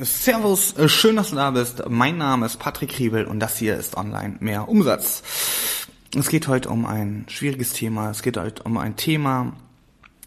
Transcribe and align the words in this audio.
Servus, 0.00 0.76
äh, 0.76 0.88
schön, 0.88 1.16
dass 1.16 1.30
du 1.30 1.36
da 1.36 1.50
bist. 1.50 1.82
Mein 1.88 2.18
Name 2.18 2.46
ist 2.46 2.58
Patrick 2.58 3.00
Riebel 3.00 3.24
und 3.24 3.40
das 3.40 3.56
hier 3.56 3.76
ist 3.76 3.96
Online 3.96 4.36
mehr 4.38 4.68
Umsatz. 4.68 5.24
Es 6.16 6.28
geht 6.28 6.46
heute 6.46 6.68
um 6.68 6.86
ein 6.86 7.24
schwieriges 7.28 7.72
Thema. 7.72 8.10
Es 8.10 8.22
geht 8.22 8.36
heute 8.36 8.62
um 8.62 8.76
ein 8.78 8.94
Thema, 8.94 9.54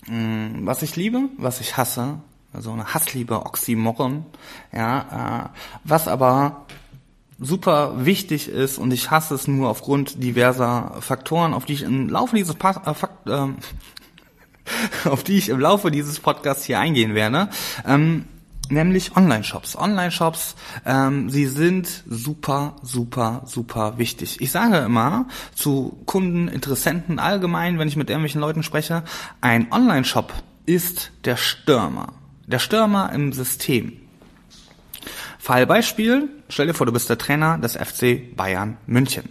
mm, 0.07 0.65
was 0.65 0.81
ich 0.81 0.97
liebe, 0.97 1.29
was 1.38 1.62
ich 1.62 1.78
hasse. 1.78 2.20
Also 2.52 2.71
eine 2.73 2.94
Hassliebe, 2.94 3.46
Oxymoron. 3.46 4.26
Ja, 4.73 5.46
äh, 5.46 5.57
was 5.86 6.10
aber 6.10 6.66
super 7.40 8.06
wichtig 8.06 8.50
ist 8.50 8.78
und 8.78 8.92
ich 8.92 9.10
hasse 9.10 9.36
es 9.36 9.48
nur 9.48 9.70
aufgrund 9.70 10.22
diverser 10.22 10.98
Faktoren, 11.00 11.54
auf 11.54 11.64
die 11.64 11.74
ich 11.74 11.84
im 11.84 12.10
Laufe 12.10 12.36
dieses 12.36 12.56
pa 12.56 12.72
äh, 12.86 12.94
Fakt, 12.94 13.30
äh, 13.30 13.48
auf 15.10 15.24
die 15.24 15.38
ich 15.38 15.48
im 15.48 15.62
Laufe 15.62 15.92
dieses 15.92 16.20
Podcasts 16.20 16.66
hier 16.66 16.80
eingehen 16.80 17.16
werde. 17.16 17.50
Ähm, 17.88 18.26
nämlich 18.72 19.16
Online-Shops. 19.16 19.78
Online-Shops, 19.78 20.56
ähm, 20.86 21.30
sie 21.30 21.46
sind 21.46 22.04
super, 22.07 22.75
super, 22.82 23.43
super 23.46 23.98
wichtig. 23.98 24.42
Ich 24.42 24.52
sage 24.52 24.78
immer 24.79 25.28
zu 25.54 26.02
Kunden, 26.06 26.48
Interessenten 26.48 27.20
allgemein, 27.20 27.79
wenn 27.79 27.88
ich 27.88 27.96
mit 27.96 28.10
irgendwelchen 28.10 28.42
Leuten 28.42 28.64
spreche, 28.64 29.04
ein 29.42 29.71
Online-Shop 29.71 30.34
ist 30.65 31.12
der 31.26 31.38
Stürmer. 31.38 32.14
Der 32.48 32.59
Stürmer 32.59 33.12
im 33.14 33.34
System. 33.34 34.00
Fallbeispiel, 35.52 36.30
stell 36.47 36.67
dir 36.67 36.73
vor, 36.73 36.86
du 36.86 36.94
bist 36.94 37.09
der 37.09 37.17
Trainer 37.17 37.58
des 37.58 37.75
FC 37.75 38.33
Bayern 38.38 38.78
München. 38.88 39.28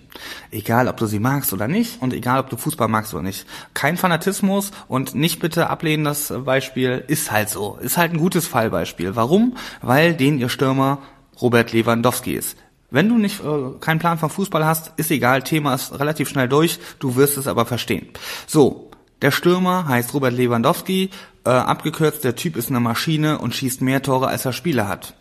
Egal, 0.50 0.86
ob 0.86 0.98
du 0.98 1.06
sie 1.06 1.18
magst 1.18 1.54
oder 1.54 1.66
nicht 1.66 2.02
und 2.02 2.12
egal, 2.12 2.40
ob 2.40 2.50
du 2.50 2.58
Fußball 2.58 2.88
magst 2.88 3.14
oder 3.14 3.22
nicht. 3.22 3.46
Kein 3.72 3.96
Fanatismus 3.96 4.70
und 4.86 5.14
nicht 5.14 5.40
bitte 5.40 5.70
ablehnen 5.70 6.04
das 6.04 6.30
Beispiel, 6.44 7.02
ist 7.06 7.30
halt 7.30 7.48
so. 7.48 7.78
Ist 7.80 7.96
halt 7.96 8.12
ein 8.12 8.18
gutes 8.18 8.46
Fallbeispiel. 8.46 9.16
Warum? 9.16 9.56
Weil 9.80 10.12
den 10.12 10.38
ihr 10.38 10.50
Stürmer 10.50 10.98
Robert 11.40 11.72
Lewandowski 11.72 12.34
ist. 12.34 12.58
Wenn 12.90 13.08
du 13.08 13.16
nicht 13.16 13.40
äh, 13.40 13.78
keinen 13.80 13.98
Plan 13.98 14.18
von 14.18 14.28
Fußball 14.28 14.66
hast, 14.66 14.92
ist 14.98 15.10
egal, 15.10 15.42
Thema 15.42 15.74
ist 15.74 15.98
relativ 15.98 16.28
schnell 16.28 16.50
durch, 16.50 16.80
du 16.98 17.16
wirst 17.16 17.38
es 17.38 17.46
aber 17.46 17.64
verstehen. 17.64 18.08
So, 18.46 18.90
der 19.22 19.30
Stürmer 19.30 19.88
heißt 19.88 20.12
Robert 20.12 20.34
Lewandowski, 20.34 21.08
äh, 21.46 21.48
abgekürzt, 21.48 22.24
der 22.24 22.36
Typ 22.36 22.56
ist 22.56 22.68
eine 22.68 22.80
Maschine 22.80 23.38
und 23.38 23.54
schießt 23.54 23.80
mehr 23.80 24.02
Tore, 24.02 24.28
als 24.28 24.44
er 24.44 24.52
Spieler 24.52 24.86
hat 24.86 25.14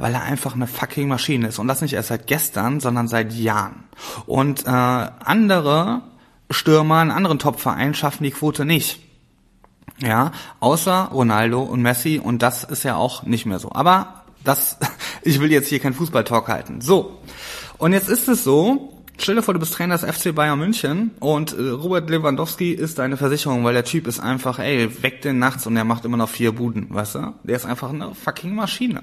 weil 0.00 0.14
er 0.14 0.22
einfach 0.22 0.54
eine 0.54 0.66
fucking 0.66 1.08
Maschine 1.08 1.48
ist. 1.48 1.58
Und 1.58 1.68
das 1.68 1.82
nicht 1.82 1.92
erst 1.92 2.08
seit 2.08 2.26
gestern, 2.26 2.80
sondern 2.80 3.06
seit 3.06 3.34
Jahren. 3.34 3.84
Und 4.26 4.66
äh, 4.66 4.70
andere 4.70 6.00
Stürmer 6.50 7.02
in 7.02 7.10
anderen 7.10 7.38
Top-Vereinen 7.38 7.94
schaffen 7.94 8.24
die 8.24 8.30
Quote 8.30 8.64
nicht. 8.64 8.98
Ja, 9.98 10.32
außer 10.60 11.10
Ronaldo 11.12 11.60
und 11.60 11.82
Messi 11.82 12.18
und 12.18 12.40
das 12.40 12.64
ist 12.64 12.82
ja 12.84 12.96
auch 12.96 13.24
nicht 13.24 13.44
mehr 13.44 13.58
so. 13.58 13.72
Aber 13.72 14.24
das, 14.42 14.78
ich 15.22 15.38
will 15.38 15.52
jetzt 15.52 15.68
hier 15.68 15.80
keinen 15.80 15.92
Fußballtalk 15.92 16.48
halten. 16.48 16.80
So. 16.80 17.18
Und 17.76 17.92
jetzt 17.92 18.08
ist 18.08 18.26
es 18.26 18.42
so, 18.42 18.99
Stell 19.22 19.34
dir 19.34 19.42
vor, 19.42 19.52
du 19.52 19.60
bist 19.60 19.74
Trainer 19.74 19.98
des 19.98 20.16
FC 20.16 20.34
Bayern 20.34 20.58
München 20.58 21.10
und 21.20 21.52
äh, 21.52 21.68
Robert 21.68 22.08
Lewandowski 22.08 22.72
ist 22.72 22.98
deine 22.98 23.18
Versicherung, 23.18 23.64
weil 23.64 23.74
der 23.74 23.84
Typ 23.84 24.06
ist 24.06 24.18
einfach, 24.18 24.58
ey, 24.58 25.02
weckt 25.02 25.26
den 25.26 25.38
nachts 25.38 25.66
und 25.66 25.74
der 25.74 25.84
macht 25.84 26.06
immer 26.06 26.16
noch 26.16 26.30
vier 26.30 26.52
Buden, 26.52 26.86
weißt 26.88 27.16
du? 27.16 27.34
Der 27.42 27.56
ist 27.56 27.66
einfach 27.66 27.90
eine 27.90 28.14
fucking 28.14 28.54
Maschine. 28.54 29.02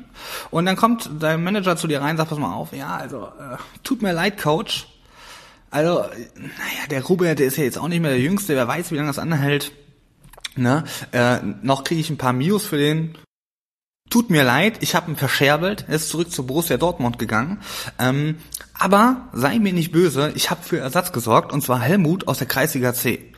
Und 0.50 0.66
dann 0.66 0.76
kommt 0.76 1.08
dein 1.20 1.44
Manager 1.44 1.78
zu 1.78 1.86
dir 1.86 2.02
rein, 2.02 2.18
sagt, 2.18 2.32
pass 2.32 2.40
mal 2.40 2.52
auf, 2.52 2.74
ja, 2.74 2.96
also, 2.96 3.28
äh, 3.28 3.58
tut 3.84 4.02
mir 4.02 4.12
leid, 4.12 4.42
Coach. 4.42 4.88
Also, 5.70 6.00
naja, 6.00 6.88
der 6.90 7.04
Robert, 7.04 7.38
der 7.38 7.46
ist 7.46 7.58
ja 7.58 7.64
jetzt 7.64 7.78
auch 7.78 7.88
nicht 7.88 8.02
mehr 8.02 8.10
der 8.10 8.20
Jüngste, 8.20 8.56
wer 8.56 8.68
weiß, 8.68 8.92
wie 8.92 8.96
lange 8.96 9.10
das 9.10 9.20
anhält. 9.20 9.72
Ne? 10.56 10.84
Äh, 11.12 11.38
noch 11.62 11.84
kriege 11.84 12.02
ich 12.02 12.10
ein 12.10 12.18
paar 12.18 12.34
Mios 12.34 12.66
für 12.66 12.78
den. 12.78 13.16
Tut 14.10 14.30
mir 14.30 14.44
leid, 14.44 14.78
ich 14.82 14.96
habe 14.96 15.12
ihn 15.12 15.18
verscherbelt, 15.18 15.86
er 15.88 15.96
ist 15.96 16.10
zurück 16.10 16.32
zu 16.32 16.46
Borussia 16.46 16.78
Dortmund 16.78 17.20
gegangen. 17.20 17.60
Ähm, 18.00 18.38
aber 18.74 19.28
sei 19.34 19.60
mir 19.60 19.74
nicht 19.74 19.92
böse, 19.92 20.32
ich 20.36 20.50
habe 20.50 20.64
für 20.64 20.80
Ersatz 20.80 21.12
gesorgt 21.12 21.52
und 21.52 21.62
zwar 21.62 21.80
Helmut 21.80 22.28
aus 22.28 22.38
der 22.38 22.48
Kreisliga 22.48 22.94
C. 22.94 23.34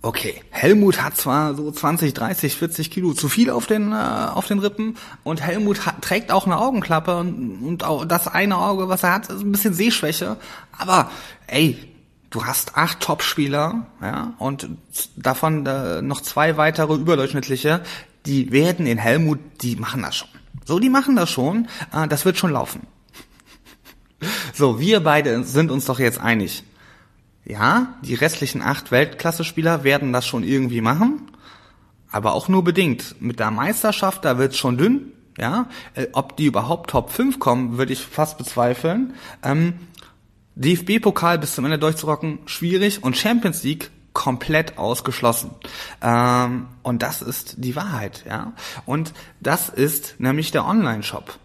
Okay, 0.00 0.42
Helmut 0.50 1.02
hat 1.02 1.16
zwar 1.16 1.54
so 1.54 1.70
20, 1.72 2.12
30, 2.12 2.56
40 2.56 2.90
Kilo 2.90 3.14
zu 3.14 3.30
viel 3.30 3.48
auf 3.48 3.66
den 3.66 3.92
äh, 3.92 3.94
auf 3.94 4.46
den 4.46 4.58
Rippen 4.58 4.98
und 5.22 5.40
Helmut 5.40 5.86
hat, 5.86 6.02
trägt 6.02 6.30
auch 6.30 6.44
eine 6.44 6.58
Augenklappe 6.58 7.16
und, 7.16 7.62
und 7.62 7.84
auch 7.84 8.04
das 8.04 8.28
eine 8.28 8.58
Auge, 8.58 8.90
was 8.90 9.02
er 9.02 9.14
hat, 9.14 9.30
ist 9.30 9.40
ein 9.40 9.50
bisschen 9.50 9.72
Sehschwäche. 9.72 10.36
Aber 10.76 11.10
ey, 11.46 11.78
du 12.28 12.44
hast 12.44 12.76
acht 12.76 13.00
Topspieler, 13.00 13.86
ja, 14.02 14.34
und 14.38 14.68
davon 15.16 15.64
äh, 15.64 16.02
noch 16.02 16.20
zwei 16.20 16.58
weitere 16.58 16.94
überdurchschnittliche, 16.94 17.80
die 18.26 18.52
werden 18.52 18.86
in 18.86 18.98
Helmut, 18.98 19.38
die 19.62 19.76
machen 19.76 20.02
das 20.02 20.16
schon. 20.16 20.28
So, 20.64 20.78
die 20.78 20.88
machen 20.88 21.16
das 21.16 21.30
schon, 21.30 21.68
äh, 21.92 22.08
das 22.08 22.24
wird 22.24 22.38
schon 22.38 22.52
laufen. 22.52 22.86
So, 24.54 24.80
wir 24.80 25.00
beide 25.00 25.44
sind 25.44 25.70
uns 25.70 25.84
doch 25.84 25.98
jetzt 25.98 26.18
einig. 26.18 26.62
Ja, 27.44 27.98
die 28.02 28.14
restlichen 28.14 28.62
acht 28.62 28.90
Weltklasse-Spieler 28.90 29.84
werden 29.84 30.14
das 30.14 30.26
schon 30.26 30.44
irgendwie 30.44 30.80
machen, 30.80 31.30
aber 32.10 32.32
auch 32.32 32.48
nur 32.48 32.64
bedingt. 32.64 33.16
Mit 33.20 33.38
der 33.38 33.50
Meisterschaft, 33.50 34.24
da 34.24 34.38
wird's 34.38 34.56
schon 34.56 34.78
dünn. 34.78 35.12
Ja, 35.36 35.68
äh, 35.94 36.06
ob 36.12 36.36
die 36.36 36.46
überhaupt 36.46 36.90
Top 36.90 37.10
5 37.10 37.38
kommen, 37.38 37.76
würde 37.76 37.92
ich 37.92 38.00
fast 38.00 38.38
bezweifeln. 38.38 39.14
Ähm, 39.42 39.74
DFB-Pokal 40.54 41.38
bis 41.38 41.54
zum 41.54 41.64
Ende 41.64 41.78
durchzurocken, 41.78 42.38
schwierig. 42.46 43.02
Und 43.02 43.16
Champions 43.16 43.64
League 43.64 43.90
komplett 44.24 44.78
ausgeschlossen. 44.78 45.50
Ähm, 46.00 46.68
und 46.82 47.02
das 47.02 47.20
ist 47.20 47.56
die 47.58 47.76
Wahrheit, 47.76 48.24
ja. 48.26 48.54
Und 48.86 49.12
das 49.40 49.68
ist 49.68 50.16
nämlich 50.18 50.50
der 50.50 50.64
Online-Shop 50.64 51.38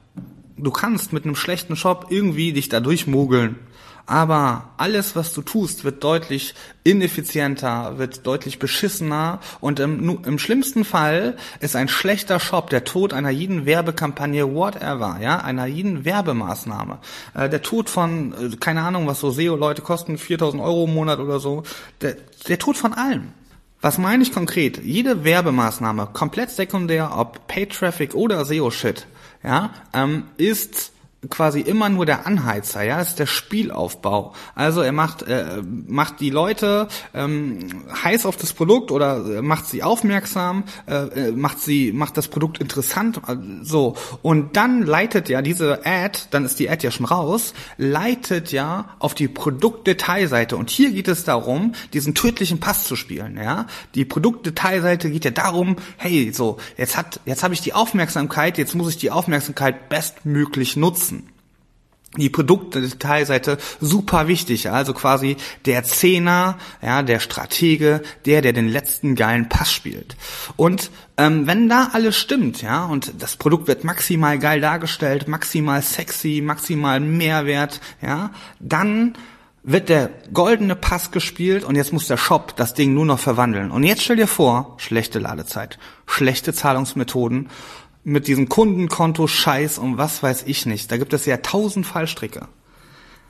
du 0.62 0.72
kannst 0.72 1.13
mit 1.13 1.25
einem 1.25 1.35
schlechten 1.35 1.75
Shop 1.75 2.07
irgendwie 2.09 2.53
dich 2.53 2.69
da 2.69 2.79
durchmogeln. 2.79 3.57
Aber 4.09 4.72
alles, 4.78 5.16
was 5.16 5.34
du 5.34 5.44
tust, 5.44 5.84
wird 5.84 6.03
deutlich 6.03 6.56
ineffizienter, 6.84 8.00
wird 8.00 8.25
deutlich 8.25 8.58
beschissener 8.58 9.40
und 9.62 9.80
im, 9.80 10.24
im 10.25 10.40
schlimmsten 10.40 10.84
Fall 10.84 11.38
ist 11.59 11.75
ein 11.75 11.88
schlechter 11.88 12.40
Shop 12.40 12.72
der 12.72 12.86
Tod 12.86 13.14
einer 13.14 13.30
jeden 13.30 13.68
Werbekampagne, 13.68 14.52
whatever, 14.52 15.20
ja, 15.22 15.42
einer 15.42 15.68
jeden 15.68 16.06
Werbemaßnahme. 16.06 16.97
Äh, 17.36 17.50
der 17.50 17.62
Tod 17.62 17.88
von, 17.88 18.34
äh, 18.34 18.56
keine 18.56 18.81
Ahnung, 18.81 19.06
was 19.06 19.20
so 19.20 19.30
SEO-Leute 19.30 19.84
kosten, 19.84 20.18
4000 20.18 20.64
Euro 20.64 20.86
im 20.86 20.96
Monat 20.96 21.20
oder 21.20 21.40
so, 21.40 21.62
der, 22.02 22.18
der 22.47 22.58
Tod 22.58 22.78
von 22.78 22.96
allem. 22.96 23.28
Was 23.80 24.00
meine 24.00 24.24
ich 24.24 24.34
konkret? 24.34 24.84
Jede 24.84 25.24
Werbemaßnahme, 25.24 26.09
komplett 26.14 26.50
sekundär, 26.50 27.16
ob 27.16 27.47
Paid 27.47 27.74
Traffic 27.74 28.16
oder 28.16 28.44
SEO-Shit, 28.44 29.06
ja, 29.44 29.70
ähm, 29.94 30.24
ist 30.38 30.94
quasi 31.28 31.59
immer 31.59 31.90
nur 31.90 32.06
der 32.06 32.25
Anheizer, 32.25 32.81
ja, 32.84 32.97
das 32.97 33.09
ist 33.09 33.19
der 33.19 33.25
Spielaufbau. 33.25 34.34
Also 34.56 34.81
er 34.81 34.94
macht 34.94 35.24
äh, 35.24 35.62
macht 35.88 36.22
die 36.22 36.30
Leute 36.30 36.88
ähm, 37.13 37.84
heiß 38.03 38.25
auf 38.25 38.38
das 38.38 38.53
Produkt 38.53 38.90
oder 38.90 39.25
äh, 39.25 39.41
macht 39.41 39.66
sie 39.66 39.84
aufmerksam, 39.84 40.63
äh, 40.88 41.28
äh, 41.28 41.31
macht 41.34 41.59
sie 41.59 41.91
macht 41.91 42.16
das 42.16 42.29
Produkt 42.29 42.59
interessant, 42.59 43.19
äh, 43.28 43.35
so 43.63 43.97
und 44.22 44.56
dann 44.56 44.84
leitet 44.84 45.28
ja 45.28 45.41
diese 45.41 45.85
Ad, 45.85 46.19
dann 46.31 46.46
ist 46.46 46.58
die 46.58 46.69
Ad 46.69 46.85
ja 46.85 46.91
schon 46.91 47.06
raus, 47.06 47.53
leitet 47.78 48.53
ja 48.53 48.96
auf 49.00 49.13
die 49.13 49.28
Produktdetailseite 49.28 50.56
und 50.56 50.69
hier 50.69 50.91
geht 50.91 51.09
es 51.09 51.25
darum, 51.25 51.74
diesen 51.91 52.16
tödlichen 52.16 52.62
Pass 52.62 52.85
zu 52.85 52.96
spielen, 52.96 53.35
ja. 53.35 53.66
Die 53.94 54.06
Produktdetailseite 54.06 55.12
geht 55.12 55.25
ja 55.25 55.31
darum, 55.31 55.75
hey, 55.97 56.31
so 56.31 56.59
jetzt 56.78 56.96
hat 56.96 57.19
jetzt 57.25 57.44
habe 57.44 57.53
ich 57.53 57.59
die 57.59 57.74
Aufmerksamkeit, 57.74 58.58
jetzt 58.58 58.74
muss 58.74 58.90
ich 58.90 58.97
die 58.97 59.12
Aufmerksamkeit 59.12 59.90
bestmöglich 59.90 60.78
nutzen 60.78 61.09
die 62.18 62.30
Produktdetailseite 62.30 63.59
super 63.80 64.28
wichtig, 64.28 64.72
also 64.72 64.94
quasi 64.94 65.38
der 65.66 65.84
Zehner, 65.84 66.58
ja, 66.81 67.03
der 67.03 67.20
Stratege, 67.20 68.02
der, 68.25 68.42
der 68.42 68.53
den 68.53 68.68
letzten 68.68 69.16
geilen 69.16 69.47
Pass 69.47 69.72
spielt. 69.72 70.16
Und 70.56 70.90
ähm, 71.18 71.46
wenn 71.46 71.70
da 71.70 71.90
alles 71.94 72.18
stimmt, 72.18 72.62
ja, 72.64 72.86
und 72.86 73.14
das 73.20 73.36
Produkt 73.36 73.68
wird 73.68 73.84
maximal 73.84 74.40
geil 74.40 74.59
dargestellt, 74.59 75.28
maximal 75.28 75.82
sexy, 75.84 76.41
maximal 76.44 77.00
Mehrwert, 77.00 77.79
ja, 78.02 78.32
dann 78.59 79.14
wird 79.61 79.90
der 79.90 80.09
goldene 80.34 80.76
Pass 80.76 81.11
gespielt 81.11 81.64
und 81.64 81.76
jetzt 81.76 81.94
muss 81.94 82.08
der 82.08 82.17
Shop 82.17 82.56
das 82.56 82.73
Ding 82.73 82.94
nur 82.94 83.06
noch 83.06 83.20
verwandeln. 83.20 83.70
Und 83.70 83.84
jetzt 83.84 84.02
stell 84.02 84.16
dir 84.16 84.28
vor, 84.28 84.76
schlechte 84.78 85.20
Ladezeit, 85.20 85.78
schlechte 86.08 86.53
Zahlungsmethoden 86.53 87.50
mit 88.03 88.28
diesem 88.28 88.49
Kundenkonto 88.49 89.28
Scheiß 89.28 89.78
und 89.78 89.97
was 89.97 90.23
weiß 90.23 90.43
ich 90.47 90.66
nicht. 90.66 90.91
Da 90.91 90.97
gibt 90.97 91.13
es 91.13 91.25
ja 91.25 91.37
tausend 91.37 91.85
Fallstricke. 91.85 92.47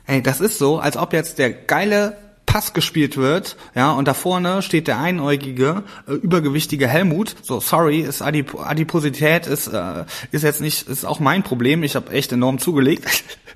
Ey, 0.06 0.22
das 0.22 0.40
ist 0.40 0.58
so, 0.58 0.78
als 0.78 0.96
ob 0.96 1.12
jetzt 1.12 1.38
der 1.38 1.50
geile 1.52 2.16
Pass 2.46 2.72
gespielt 2.72 3.16
wird, 3.16 3.56
ja, 3.76 3.92
und 3.92 4.08
da 4.08 4.14
vorne 4.14 4.60
steht 4.62 4.88
der 4.88 4.98
einäugige, 4.98 5.84
äh, 6.08 6.14
übergewichtige 6.14 6.88
Helmut. 6.88 7.36
So, 7.42 7.60
sorry, 7.60 8.00
ist 8.00 8.22
Adip 8.22 8.58
Adiposität 8.58 9.46
ist 9.46 9.68
äh, 9.68 10.04
ist 10.32 10.42
jetzt 10.42 10.60
nicht, 10.60 10.88
ist 10.88 11.04
auch 11.04 11.20
mein 11.20 11.44
Problem. 11.44 11.84
Ich 11.84 11.94
habe 11.94 12.10
echt 12.10 12.32
enorm 12.32 12.58
zugelegt. 12.58 13.06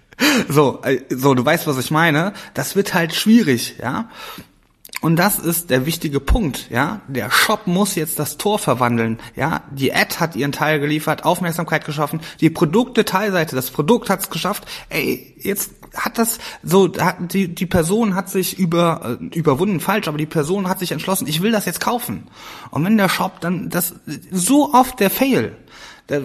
so, 0.49 0.81
äh, 0.84 1.00
so, 1.08 1.34
du 1.34 1.44
weißt, 1.44 1.66
was 1.66 1.76
ich 1.78 1.90
meine. 1.90 2.34
Das 2.55 2.76
wird 2.76 2.94
halt 2.94 3.14
schwierig, 3.14 3.76
ja. 3.82 4.11
Und 5.05 5.17
das 5.17 5.39
ist 5.39 5.69
der 5.69 5.85
wichtige 5.85 6.19
Punkt, 6.19 6.71
ja. 6.71 7.03
Der 7.09 7.31
Shop 7.31 7.67
muss 7.67 7.95
jetzt 7.95 8.19
das 8.19 8.39
Tor 8.39 8.59
verwandeln, 8.59 9.19
ja. 9.37 9.62
Die 9.71 9.93
Ad 9.93 10.17
hat 10.19 10.35
ihren 10.35 10.51
Teil 10.51 10.81
geliefert, 10.81 11.27
Aufmerksamkeit 11.27 11.85
geschaffen, 11.85 12.23
die 12.41 12.49
Produkte-Teilseite, 12.49 13.55
das 13.55 13.71
Produkt 13.71 14.09
hat's 14.09 14.31
geschafft. 14.31 14.65
Ey, 14.89 15.37
jetzt 15.39 15.73
hat 15.95 16.17
das 16.17 16.39
so, 16.62 16.89
die, 17.19 17.55
die 17.55 17.67
Person 17.67 18.15
hat 18.15 18.31
sich 18.31 18.59
über, 18.59 19.19
äh, 19.21 19.37
überwunden, 19.37 19.79
falsch, 19.79 20.09
aber 20.09 20.17
die 20.17 20.25
Person 20.25 20.71
hat 20.71 20.79
sich 20.79 20.91
entschlossen, 20.91 21.27
ich 21.27 21.43
will 21.43 21.53
das 21.53 21.67
jetzt 21.67 21.83
kaufen. 21.83 22.29
Und 22.71 22.83
wenn 22.87 22.97
der 22.97 23.11
Shop 23.11 23.43
dann, 23.43 23.69
das, 23.69 23.97
so 24.31 24.73
oft 24.73 25.00
der 25.00 25.11
Fail, 25.11 25.55
der 26.09 26.23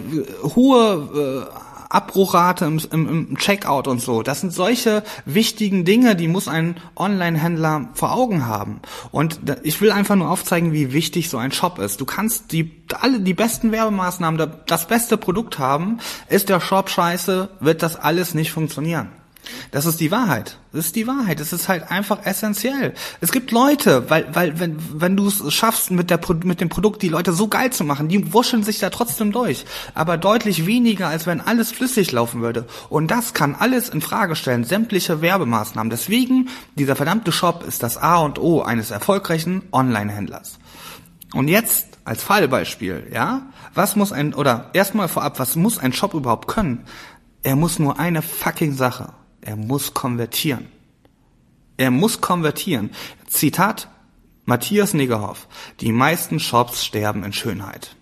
hohe, 0.54 1.50
äh, 1.52 1.69
Abbruchrate 1.90 2.64
im, 2.64 2.80
im, 2.90 3.08
im 3.08 3.36
Checkout 3.36 3.86
und 3.86 4.00
so. 4.00 4.22
Das 4.22 4.40
sind 4.40 4.52
solche 4.52 5.02
wichtigen 5.26 5.84
Dinge, 5.84 6.16
die 6.16 6.28
muss 6.28 6.48
ein 6.48 6.76
Online-Händler 6.96 7.90
vor 7.92 8.12
Augen 8.12 8.46
haben. 8.46 8.80
Und 9.10 9.40
ich 9.64 9.80
will 9.80 9.90
einfach 9.90 10.16
nur 10.16 10.30
aufzeigen, 10.30 10.72
wie 10.72 10.92
wichtig 10.92 11.28
so 11.28 11.36
ein 11.36 11.52
Shop 11.52 11.78
ist. 11.78 12.00
Du 12.00 12.06
kannst 12.06 12.52
die 12.52 12.80
alle 12.94 13.20
die 13.20 13.34
besten 13.34 13.72
Werbemaßnahmen, 13.72 14.52
das 14.66 14.86
beste 14.86 15.16
Produkt 15.16 15.58
haben, 15.58 15.98
ist 16.28 16.48
der 16.48 16.60
Shop 16.60 16.88
scheiße, 16.88 17.50
wird 17.60 17.82
das 17.82 17.96
alles 17.96 18.34
nicht 18.34 18.52
funktionieren. 18.52 19.19
Das 19.70 19.86
ist 19.86 20.00
die 20.00 20.10
Wahrheit. 20.10 20.58
Das 20.72 20.86
ist 20.86 20.96
die 20.96 21.06
Wahrheit. 21.06 21.40
Es 21.40 21.52
ist 21.52 21.68
halt 21.68 21.90
einfach 21.90 22.24
essentiell. 22.24 22.94
Es 23.20 23.32
gibt 23.32 23.50
Leute, 23.50 24.08
weil, 24.10 24.34
weil, 24.34 24.58
wenn, 24.58 24.78
wenn 25.00 25.16
du 25.16 25.26
es 25.28 25.52
schaffst, 25.52 25.90
mit 25.90 26.10
der, 26.10 26.20
mit 26.44 26.60
dem 26.60 26.68
Produkt 26.68 27.02
die 27.02 27.08
Leute 27.08 27.32
so 27.32 27.48
geil 27.48 27.72
zu 27.72 27.84
machen, 27.84 28.08
die 28.08 28.32
wuscheln 28.32 28.62
sich 28.62 28.78
da 28.78 28.90
trotzdem 28.90 29.32
durch. 29.32 29.64
Aber 29.94 30.16
deutlich 30.16 30.66
weniger, 30.66 31.08
als 31.08 31.26
wenn 31.26 31.40
alles 31.40 31.72
flüssig 31.72 32.12
laufen 32.12 32.42
würde. 32.42 32.66
Und 32.88 33.10
das 33.10 33.34
kann 33.34 33.54
alles 33.54 33.88
in 33.88 34.00
Frage 34.00 34.36
stellen. 34.36 34.64
Sämtliche 34.64 35.20
Werbemaßnahmen. 35.20 35.90
Deswegen, 35.90 36.48
dieser 36.74 36.96
verdammte 36.96 37.32
Shop 37.32 37.64
ist 37.66 37.82
das 37.82 37.96
A 37.96 38.18
und 38.18 38.38
O 38.38 38.62
eines 38.62 38.90
erfolgreichen 38.90 39.62
Online-Händlers. 39.72 40.58
Und 41.32 41.48
jetzt 41.48 41.86
als 42.04 42.24
Fallbeispiel, 42.24 43.08
ja? 43.12 43.42
Was 43.74 43.94
muss 43.94 44.10
ein, 44.10 44.34
oder 44.34 44.70
erstmal 44.72 45.06
vorab, 45.06 45.38
was 45.38 45.54
muss 45.54 45.78
ein 45.78 45.92
Shop 45.92 46.14
überhaupt 46.14 46.48
können? 46.48 46.84
Er 47.44 47.54
muss 47.54 47.78
nur 47.78 48.00
eine 48.00 48.20
fucking 48.20 48.74
Sache 48.74 49.12
er 49.40 49.56
muss 49.56 49.94
konvertieren. 49.94 50.66
Er 51.76 51.90
muss 51.90 52.20
konvertieren. 52.20 52.90
Zitat 53.26 53.88
Matthias 54.44 54.94
Negerhoff. 54.94 55.48
Die 55.80 55.92
meisten 55.92 56.40
Shops 56.40 56.84
sterben 56.84 57.24
in 57.24 57.32
Schönheit. 57.32 57.96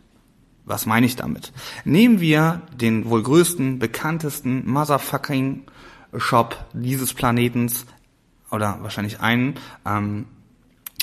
Was 0.64 0.84
meine 0.84 1.06
ich 1.06 1.16
damit? 1.16 1.52
Nehmen 1.84 2.20
wir 2.20 2.62
den 2.74 3.08
wohl 3.08 3.22
größten, 3.22 3.78
bekanntesten 3.78 4.68
Motherfucking 4.70 5.64
Shop 6.16 6.64
dieses 6.72 7.14
Planetens 7.14 7.86
oder 8.50 8.78
wahrscheinlich 8.82 9.20
einen. 9.20 9.54
Ähm, 9.86 10.26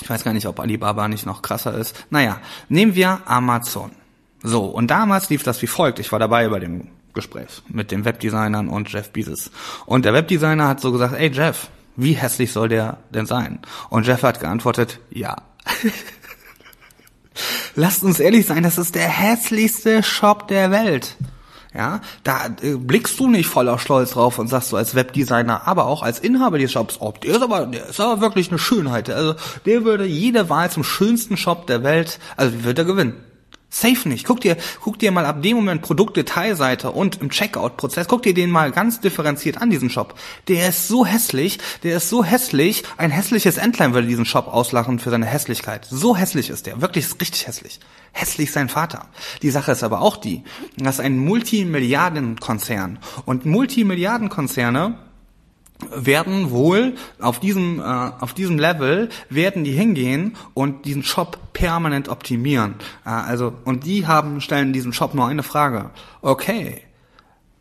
ich 0.02 0.10
weiß 0.10 0.24
gar 0.24 0.34
nicht, 0.34 0.46
ob 0.46 0.60
Alibaba 0.60 1.08
nicht 1.08 1.26
noch 1.26 1.42
krasser 1.42 1.76
ist. 1.76 2.06
Naja, 2.10 2.40
nehmen 2.68 2.94
wir 2.94 3.22
Amazon. 3.24 3.92
So, 4.42 4.66
und 4.66 4.88
damals 4.88 5.30
lief 5.30 5.42
das 5.42 5.62
wie 5.62 5.66
folgt. 5.66 5.98
Ich 5.98 6.12
war 6.12 6.18
dabei 6.18 6.48
bei 6.48 6.60
dem 6.60 6.88
Gespräch 7.16 7.62
mit 7.68 7.90
den 7.90 8.04
Webdesignern 8.04 8.68
und 8.68 8.92
Jeff 8.92 9.10
Bezos. 9.10 9.50
Und 9.86 10.04
der 10.04 10.12
Webdesigner 10.12 10.68
hat 10.68 10.80
so 10.80 10.92
gesagt, 10.92 11.14
ey 11.18 11.32
Jeff, 11.32 11.68
wie 11.96 12.12
hässlich 12.12 12.52
soll 12.52 12.68
der 12.68 12.98
denn 13.10 13.26
sein? 13.26 13.58
Und 13.90 14.06
Jeff 14.06 14.22
hat 14.22 14.38
geantwortet, 14.38 15.00
ja. 15.10 15.36
Lasst 17.74 18.04
uns 18.04 18.20
ehrlich 18.20 18.46
sein, 18.46 18.62
das 18.62 18.78
ist 18.78 18.94
der 18.94 19.08
hässlichste 19.08 20.02
Shop 20.02 20.46
der 20.46 20.70
Welt. 20.70 21.16
Ja, 21.74 22.00
da 22.22 22.46
äh, 22.62 22.76
blickst 22.76 23.20
du 23.20 23.28
nicht 23.28 23.48
voller 23.48 23.78
Stolz 23.78 24.12
drauf 24.12 24.38
und 24.38 24.48
sagst 24.48 24.72
du 24.72 24.78
als 24.78 24.94
Webdesigner, 24.94 25.66
aber 25.66 25.84
auch 25.84 26.02
als 26.02 26.18
Inhaber 26.18 26.58
des 26.58 26.72
Shops, 26.72 26.96
oh, 27.00 27.12
der 27.22 27.34
ist 27.34 27.42
aber, 27.42 27.66
der 27.66 27.88
ist 27.88 28.00
aber 28.00 28.22
wirklich 28.22 28.48
eine 28.48 28.58
Schönheit. 28.58 29.10
Also 29.10 29.34
der 29.66 29.84
würde 29.84 30.06
jede 30.06 30.48
Wahl 30.48 30.70
zum 30.70 30.84
schönsten 30.84 31.36
Shop 31.36 31.66
der 31.66 31.82
Welt, 31.82 32.18
also 32.38 32.64
würde 32.64 32.82
er 32.82 32.86
gewinnen. 32.86 33.25
Safe 33.76 34.08
nicht. 34.08 34.24
Guck 34.24 34.40
dir, 34.40 34.56
guck 34.80 34.98
dir 34.98 35.12
mal 35.12 35.26
ab 35.26 35.42
dem 35.42 35.56
Moment 35.56 35.82
Produktdetailseite 35.82 36.90
und 36.92 37.20
im 37.20 37.28
Checkout-Prozess, 37.28 38.08
guck 38.08 38.22
dir 38.22 38.32
den 38.32 38.48
mal 38.48 38.72
ganz 38.72 39.00
differenziert 39.00 39.60
an, 39.60 39.68
diesen 39.68 39.90
Shop. 39.90 40.14
Der 40.48 40.70
ist 40.70 40.88
so 40.88 41.04
hässlich, 41.04 41.58
der 41.82 41.98
ist 41.98 42.08
so 42.08 42.24
hässlich, 42.24 42.84
ein 42.96 43.10
hässliches 43.10 43.58
Entlein 43.58 43.92
würde 43.92 44.06
diesen 44.08 44.24
Shop 44.24 44.46
auslachen 44.46 44.98
für 44.98 45.10
seine 45.10 45.26
Hässlichkeit. 45.26 45.86
So 45.90 46.16
hässlich 46.16 46.48
ist 46.48 46.64
der, 46.64 46.80
wirklich 46.80 47.04
ist 47.04 47.20
richtig 47.20 47.46
hässlich. 47.46 47.78
Hässlich 48.12 48.50
sein 48.50 48.70
Vater. 48.70 49.08
Die 49.42 49.50
Sache 49.50 49.72
ist 49.72 49.82
aber 49.82 50.00
auch 50.00 50.16
die, 50.16 50.42
dass 50.78 50.98
ein 50.98 51.18
Multimilliardenkonzern 51.18 52.98
und 53.26 53.44
Multimilliardenkonzerne 53.44 55.05
werden 55.94 56.50
wohl 56.50 56.94
auf 57.20 57.40
diesem 57.40 57.80
äh, 57.80 57.82
auf 57.82 58.34
diesem 58.34 58.58
Level 58.58 59.08
werden 59.28 59.64
die 59.64 59.72
hingehen 59.72 60.36
und 60.54 60.84
diesen 60.84 61.02
Shop 61.02 61.38
permanent 61.52 62.08
optimieren. 62.08 62.76
Äh, 63.04 63.10
also 63.10 63.52
und 63.64 63.84
die 63.84 64.06
haben 64.06 64.40
stellen 64.40 64.72
diesem 64.72 64.92
Shop 64.92 65.14
nur 65.14 65.26
eine 65.26 65.42
Frage. 65.42 65.90
Okay, 66.22 66.82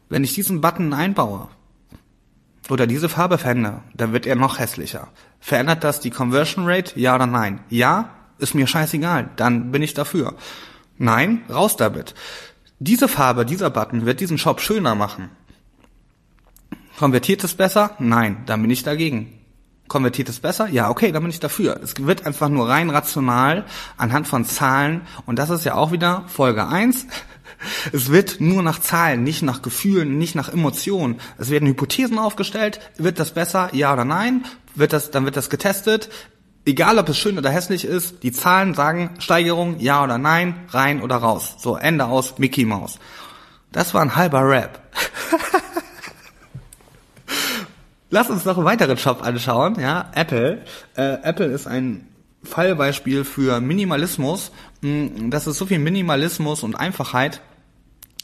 wenn 0.09 0.23
ich 0.23 0.33
diesen 0.33 0.61
Button 0.61 0.93
einbaue 0.93 1.47
oder 2.69 2.87
diese 2.87 3.09
Farbe 3.09 3.37
verändere, 3.37 3.81
dann 3.93 4.13
wird 4.13 4.25
er 4.25 4.35
noch 4.35 4.59
hässlicher. 4.59 5.09
Verändert 5.39 5.83
das 5.83 5.99
die 5.99 6.09
Conversion 6.09 6.65
Rate? 6.67 6.99
Ja 6.99 7.15
oder 7.15 7.27
nein? 7.27 7.59
Ja, 7.69 8.09
ist 8.37 8.55
mir 8.55 8.67
scheißegal. 8.67 9.29
Dann 9.35 9.71
bin 9.71 9.81
ich 9.81 9.93
dafür. 9.93 10.35
Nein, 10.97 11.43
raus 11.49 11.75
damit. 11.75 12.15
Diese 12.79 13.07
Farbe, 13.07 13.45
dieser 13.45 13.69
Button 13.69 14.05
wird 14.05 14.19
diesen 14.19 14.37
Shop 14.37 14.61
schöner 14.61 14.95
machen. 14.95 15.29
Konvertiert 16.97 17.43
es 17.43 17.55
besser? 17.55 17.91
Nein, 17.99 18.43
dann 18.45 18.61
bin 18.61 18.71
ich 18.71 18.83
dagegen. 18.83 19.39
Konvertiert 19.87 20.29
es 20.29 20.39
besser? 20.39 20.67
Ja, 20.67 20.89
okay, 20.89 21.11
dann 21.11 21.21
bin 21.21 21.29
ich 21.29 21.39
dafür. 21.39 21.79
Es 21.83 21.93
wird 21.99 22.25
einfach 22.25 22.49
nur 22.49 22.67
rein 22.67 22.89
rational 22.89 23.65
anhand 23.97 24.27
von 24.27 24.45
Zahlen 24.45 25.01
und 25.25 25.37
das 25.37 25.49
ist 25.49 25.63
ja 25.63 25.75
auch 25.75 25.91
wieder 25.91 26.23
Folge 26.27 26.67
eins. 26.67 27.07
Es 27.93 28.11
wird 28.11 28.41
nur 28.41 28.61
nach 28.61 28.79
Zahlen, 28.79 29.23
nicht 29.23 29.41
nach 29.41 29.61
Gefühlen, 29.61 30.17
nicht 30.17 30.35
nach 30.35 30.49
Emotionen. 30.49 31.19
Es 31.37 31.49
werden 31.49 31.67
Hypothesen 31.67 32.19
aufgestellt. 32.19 32.79
Wird 32.97 33.17
das 33.17 33.33
besser? 33.33 33.69
Ja 33.71 33.93
oder 33.93 34.05
nein? 34.05 34.43
Wird 34.75 34.93
das, 34.93 35.09
dann 35.09 35.25
wird 35.25 35.37
das 35.37 35.49
getestet. 35.49 36.09
Egal, 36.65 36.99
ob 36.99 37.07
es 37.09 37.17
schön 37.17 37.37
oder 37.37 37.49
hässlich 37.49 37.85
ist, 37.85 38.23
die 38.23 38.31
Zahlen 38.31 38.73
sagen 38.73 39.11
Steigerung, 39.19 39.79
ja 39.79 40.03
oder 40.03 40.17
nein, 40.17 40.65
rein 40.69 41.01
oder 41.01 41.15
raus. 41.15 41.55
So, 41.57 41.77
Ende 41.77 42.05
aus, 42.05 42.37
Mickey 42.39 42.65
Mouse. 42.65 42.99
Das 43.71 43.93
war 43.93 44.01
ein 44.01 44.15
halber 44.15 44.47
Rap. 44.47 44.81
Lass 48.09 48.29
uns 48.29 48.45
noch 48.45 48.57
einen 48.57 48.65
weiteren 48.65 48.97
Shop 48.97 49.23
anschauen, 49.23 49.79
ja, 49.79 50.11
Apple. 50.13 50.61
Äh, 50.95 51.17
Apple 51.23 51.47
ist 51.47 51.65
ein 51.65 52.07
Fallbeispiel 52.43 53.23
für 53.23 53.59
Minimalismus. 53.59 54.51
Hm, 54.81 55.31
das 55.31 55.47
ist 55.47 55.57
so 55.57 55.65
viel 55.65 55.79
Minimalismus 55.79 56.61
und 56.61 56.75
Einfachheit, 56.75 57.41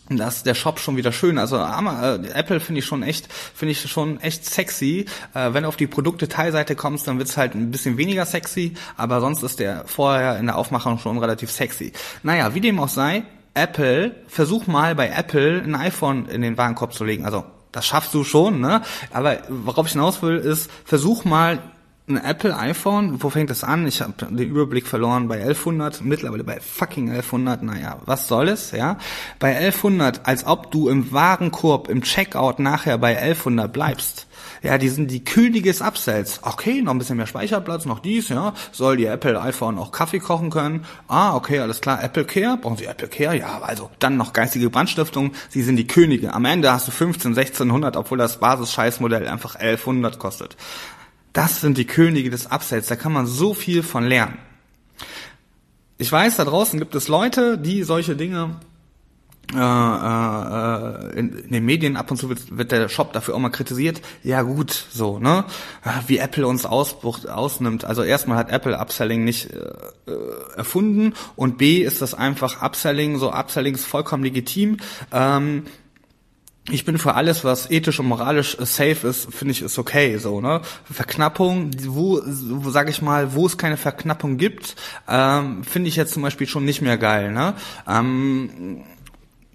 dass 0.09 0.43
der 0.43 0.53
Shop 0.53 0.79
schon 0.79 0.97
wieder 0.97 1.11
schön. 1.11 1.39
Also 1.39 1.57
äh, 1.57 2.29
Apple 2.33 2.59
finde 2.59 2.79
ich 2.79 2.85
schon 2.85 3.01
echt, 3.01 3.31
finde 3.31 3.71
ich 3.71 3.81
schon 3.89 4.21
echt 4.21 4.45
sexy. 4.45 5.05
Äh, 5.33 5.53
wenn 5.53 5.63
du 5.63 5.69
auf 5.69 5.77
die 5.77 5.87
Produkte-Teilseite 5.87 6.75
kommst, 6.75 7.07
dann 7.07 7.17
wird's 7.17 7.35
halt 7.35 7.55
ein 7.55 7.71
bisschen 7.71 7.97
weniger 7.97 8.25
sexy, 8.27 8.73
aber 8.97 9.19
sonst 9.19 9.41
ist 9.41 9.59
der 9.59 9.85
vorher 9.87 10.37
in 10.37 10.45
der 10.45 10.57
Aufmachung 10.57 10.99
schon 10.99 11.17
relativ 11.17 11.49
sexy. 11.49 11.91
Naja, 12.21 12.53
wie 12.53 12.61
dem 12.61 12.79
auch 12.79 12.89
sei, 12.89 13.23
Apple, 13.55 14.15
versuch 14.27 14.67
mal 14.67 14.93
bei 14.93 15.09
Apple 15.09 15.61
ein 15.63 15.75
iPhone 15.75 16.27
in 16.27 16.41
den 16.41 16.57
Warenkorb 16.57 16.93
zu 16.93 17.03
legen. 17.03 17.25
Also 17.25 17.45
das 17.71 17.85
schaffst 17.85 18.13
du 18.13 18.23
schon, 18.23 18.59
ne? 18.59 18.81
Aber 19.11 19.37
worauf 19.49 19.87
ich 19.87 19.93
hinaus 19.93 20.21
will, 20.21 20.37
ist, 20.37 20.69
versuch 20.85 21.25
mal 21.25 21.59
ein 22.07 22.17
Apple 22.17 22.57
iPhone, 22.57 23.21
wo 23.23 23.29
fängt 23.29 23.49
das 23.49 23.63
an? 23.63 23.87
Ich 23.87 24.01
habe 24.01 24.13
den 24.29 24.49
Überblick 24.49 24.87
verloren 24.87 25.27
bei 25.27 25.35
1100, 25.35 26.01
mittlerweile 26.01 26.43
bei 26.43 26.59
fucking 26.59 27.09
1100, 27.09 27.63
naja, 27.63 27.99
was 28.05 28.27
soll 28.27 28.49
es, 28.49 28.71
ja? 28.71 28.97
Bei 29.39 29.55
1100, 29.55 30.21
als 30.25 30.45
ob 30.45 30.71
du 30.71 30.89
im 30.89 31.11
Warenkorb, 31.11 31.89
im 31.89 32.01
Checkout 32.01 32.59
nachher 32.59 32.97
bei 32.97 33.17
1100 33.17 33.71
bleibst. 33.71 34.27
Ja, 34.63 34.77
die 34.77 34.89
sind 34.89 35.09
die 35.09 35.23
Könige 35.23 35.69
des 35.69 35.81
Upsells. 35.81 36.39
Okay, 36.43 36.83
noch 36.83 36.93
ein 36.93 36.99
bisschen 36.99 37.17
mehr 37.17 37.25
Speicherplatz, 37.25 37.85
noch 37.85 37.99
dies, 37.99 38.29
ja. 38.29 38.53
Soll 38.71 38.97
die 38.97 39.05
Apple 39.05 39.41
iPhone 39.41 39.79
auch 39.79 39.91
Kaffee 39.91 40.19
kochen 40.19 40.51
können? 40.51 40.85
Ah, 41.07 41.35
okay, 41.35 41.59
alles 41.59 41.81
klar. 41.81 42.03
Apple 42.03 42.25
Care? 42.25 42.57
Brauchen 42.57 42.77
Sie 42.77 42.85
Apple 42.85 43.07
Care? 43.07 43.35
Ja, 43.35 43.59
also 43.61 43.89
dann 43.97 44.17
noch 44.17 44.33
geistige 44.33 44.69
Brandstiftung. 44.69 45.31
Sie 45.49 45.63
sind 45.63 45.77
die 45.77 45.87
Könige. 45.87 46.33
Am 46.33 46.45
Ende 46.45 46.71
hast 46.71 46.87
du 46.87 46.91
15, 46.91 47.31
1600, 47.31 47.97
obwohl 47.97 48.19
das 48.19 48.39
Basis-Scheißmodell 48.39 49.27
einfach 49.27 49.55
1100 49.55 50.19
kostet. 50.19 50.55
Das 51.33 51.61
sind 51.61 51.79
die 51.79 51.87
Könige 51.87 52.29
des 52.29 52.51
Upsells. 52.51 52.85
Da 52.85 52.95
kann 52.95 53.13
man 53.13 53.25
so 53.25 53.55
viel 53.55 53.81
von 53.81 54.03
lernen. 54.05 54.37
Ich 55.97 56.11
weiß, 56.11 56.37
da 56.37 56.45
draußen 56.45 56.77
gibt 56.77 56.93
es 56.93 57.07
Leute, 57.07 57.57
die 57.57 57.83
solche 57.83 58.15
Dinge 58.15 58.59
äh, 59.53 59.57
äh, 59.57 61.19
in, 61.19 61.33
in 61.33 61.51
den 61.51 61.65
Medien 61.65 61.97
ab 61.97 62.09
und 62.09 62.17
zu 62.17 62.29
wird, 62.29 62.57
wird 62.57 62.71
der 62.71 62.87
Shop 62.87 63.11
dafür 63.11 63.35
auch 63.35 63.39
mal 63.39 63.49
kritisiert. 63.49 64.01
Ja 64.23 64.43
gut, 64.43 64.71
so 64.91 65.19
ne, 65.19 65.43
wie 66.07 66.19
Apple 66.19 66.47
uns 66.47 66.65
Ausbruch 66.65 67.25
ausnimmt. 67.25 67.83
Also 67.83 68.03
erstmal 68.03 68.37
hat 68.37 68.49
Apple 68.49 68.77
Upselling 68.77 69.25
nicht 69.25 69.51
äh, 69.51 69.57
äh, 70.09 70.55
erfunden 70.55 71.13
und 71.35 71.57
B 71.57 71.79
ist 71.79 72.01
das 72.01 72.13
einfach 72.13 72.61
Upselling. 72.61 73.17
So 73.17 73.33
Upselling 73.33 73.75
ist 73.75 73.85
vollkommen 73.85 74.23
legitim. 74.23 74.77
Ähm, 75.11 75.63
ich 76.69 76.85
bin 76.85 76.97
für 76.97 77.15
alles, 77.15 77.43
was 77.43 77.71
ethisch 77.71 77.99
und 77.99 78.05
moralisch 78.05 78.55
safe 78.59 79.07
ist, 79.07 79.33
finde 79.33 79.53
ich, 79.53 79.63
ist 79.63 79.79
okay, 79.79 80.17
so, 80.17 80.41
ne? 80.41 80.61
Verknappung, 80.89 81.71
wo, 81.87 82.21
wo 82.23 82.69
sag 82.69 82.87
ich 82.87 83.01
mal, 83.01 83.33
wo 83.33 83.47
es 83.47 83.57
keine 83.57 83.77
Verknappung 83.77 84.37
gibt, 84.37 84.75
ähm, 85.09 85.63
finde 85.63 85.89
ich 85.89 85.95
jetzt 85.95 86.13
zum 86.13 86.21
Beispiel 86.21 86.47
schon 86.47 86.63
nicht 86.63 86.81
mehr 86.81 86.97
geil, 86.97 87.31
ne? 87.31 87.55
Ähm, 87.87 88.83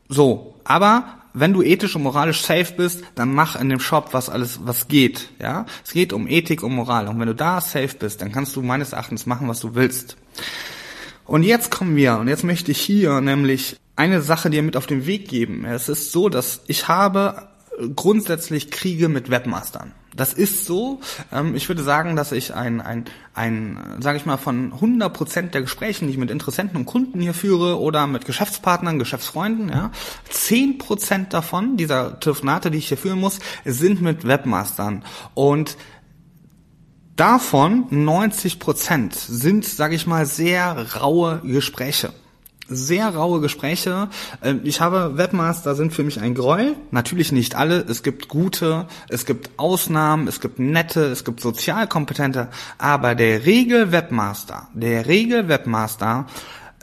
so, 0.08 0.54
aber 0.64 1.04
wenn 1.38 1.52
du 1.52 1.62
ethisch 1.62 1.94
und 1.94 2.02
moralisch 2.02 2.40
safe 2.40 2.72
bist, 2.74 3.04
dann 3.14 3.34
mach 3.34 3.60
in 3.60 3.68
dem 3.68 3.78
Shop 3.78 4.08
was 4.12 4.30
alles, 4.30 4.60
was 4.64 4.88
geht, 4.88 5.28
ja? 5.38 5.66
Es 5.84 5.92
geht 5.92 6.14
um 6.14 6.26
Ethik 6.26 6.62
und 6.62 6.74
Moral. 6.74 7.08
Und 7.08 7.20
wenn 7.20 7.26
du 7.26 7.34
da 7.34 7.60
safe 7.60 7.94
bist, 7.98 8.22
dann 8.22 8.32
kannst 8.32 8.56
du 8.56 8.62
meines 8.62 8.92
Erachtens 8.92 9.26
machen, 9.26 9.46
was 9.46 9.60
du 9.60 9.74
willst. 9.74 10.16
Und 11.26 11.42
jetzt 11.42 11.70
kommen 11.70 11.94
wir, 11.94 12.16
und 12.18 12.28
jetzt 12.28 12.44
möchte 12.44 12.70
ich 12.70 12.80
hier 12.80 13.20
nämlich 13.20 13.76
eine 13.96 14.22
Sache 14.22 14.48
dir 14.48 14.62
mit 14.62 14.78
auf 14.78 14.86
den 14.86 15.04
Weg 15.04 15.28
geben. 15.28 15.66
Es 15.66 15.90
ist 15.90 16.10
so, 16.10 16.30
dass 16.30 16.62
ich 16.68 16.88
habe 16.88 17.48
grundsätzlich 17.94 18.70
Kriege 18.70 19.08
mit 19.08 19.30
Webmastern. 19.30 19.92
Das 20.14 20.32
ist 20.32 20.64
so. 20.64 21.00
Ähm, 21.30 21.54
ich 21.54 21.68
würde 21.68 21.82
sagen, 21.82 22.16
dass 22.16 22.32
ich 22.32 22.54
ein, 22.54 22.80
ein, 22.80 23.04
ein 23.34 23.78
sage 24.00 24.16
ich 24.16 24.24
mal, 24.24 24.38
von 24.38 24.72
100 24.72 25.12
Prozent 25.12 25.54
der 25.54 25.60
Gesprächen, 25.60 26.06
die 26.06 26.12
ich 26.12 26.18
mit 26.18 26.30
Interessenten 26.30 26.76
und 26.78 26.86
Kunden 26.86 27.20
hier 27.20 27.34
führe 27.34 27.78
oder 27.78 28.06
mit 28.06 28.24
Geschäftspartnern, 28.24 28.98
Geschäftsfreunden, 28.98 29.68
ja, 29.68 29.90
10 30.30 30.78
Prozent 30.78 31.34
davon, 31.34 31.76
dieser 31.76 32.18
Telefonate, 32.18 32.70
die 32.70 32.78
ich 32.78 32.88
hier 32.88 32.96
führen 32.96 33.20
muss, 33.20 33.40
sind 33.66 34.00
mit 34.00 34.26
Webmastern. 34.26 35.04
Und 35.34 35.76
davon 37.14 37.86
90 37.90 38.58
Prozent 38.58 39.14
sind, 39.14 39.66
sage 39.66 39.94
ich 39.94 40.06
mal, 40.06 40.24
sehr 40.24 40.96
raue 40.96 41.42
Gespräche 41.44 42.12
sehr 42.68 43.08
raue 43.14 43.40
Gespräche. 43.40 44.08
Ähm, 44.42 44.60
ich 44.64 44.80
habe 44.80 45.16
Webmaster 45.16 45.74
sind 45.74 45.92
für 45.92 46.02
mich 46.02 46.20
ein 46.20 46.34
Gräuel. 46.34 46.74
Natürlich 46.90 47.32
nicht 47.32 47.54
alle. 47.54 47.84
Es 47.88 48.02
gibt 48.02 48.28
gute, 48.28 48.86
es 49.08 49.26
gibt 49.26 49.50
Ausnahmen, 49.56 50.28
es 50.28 50.40
gibt 50.40 50.58
nette, 50.58 51.04
es 51.04 51.24
gibt 51.24 51.40
sozialkompetente. 51.40 52.48
Aber 52.78 53.14
der 53.14 53.46
Regel 53.46 53.92
Webmaster, 53.92 54.68
der 54.74 55.06
Regel 55.06 55.48
Webmaster 55.48 56.26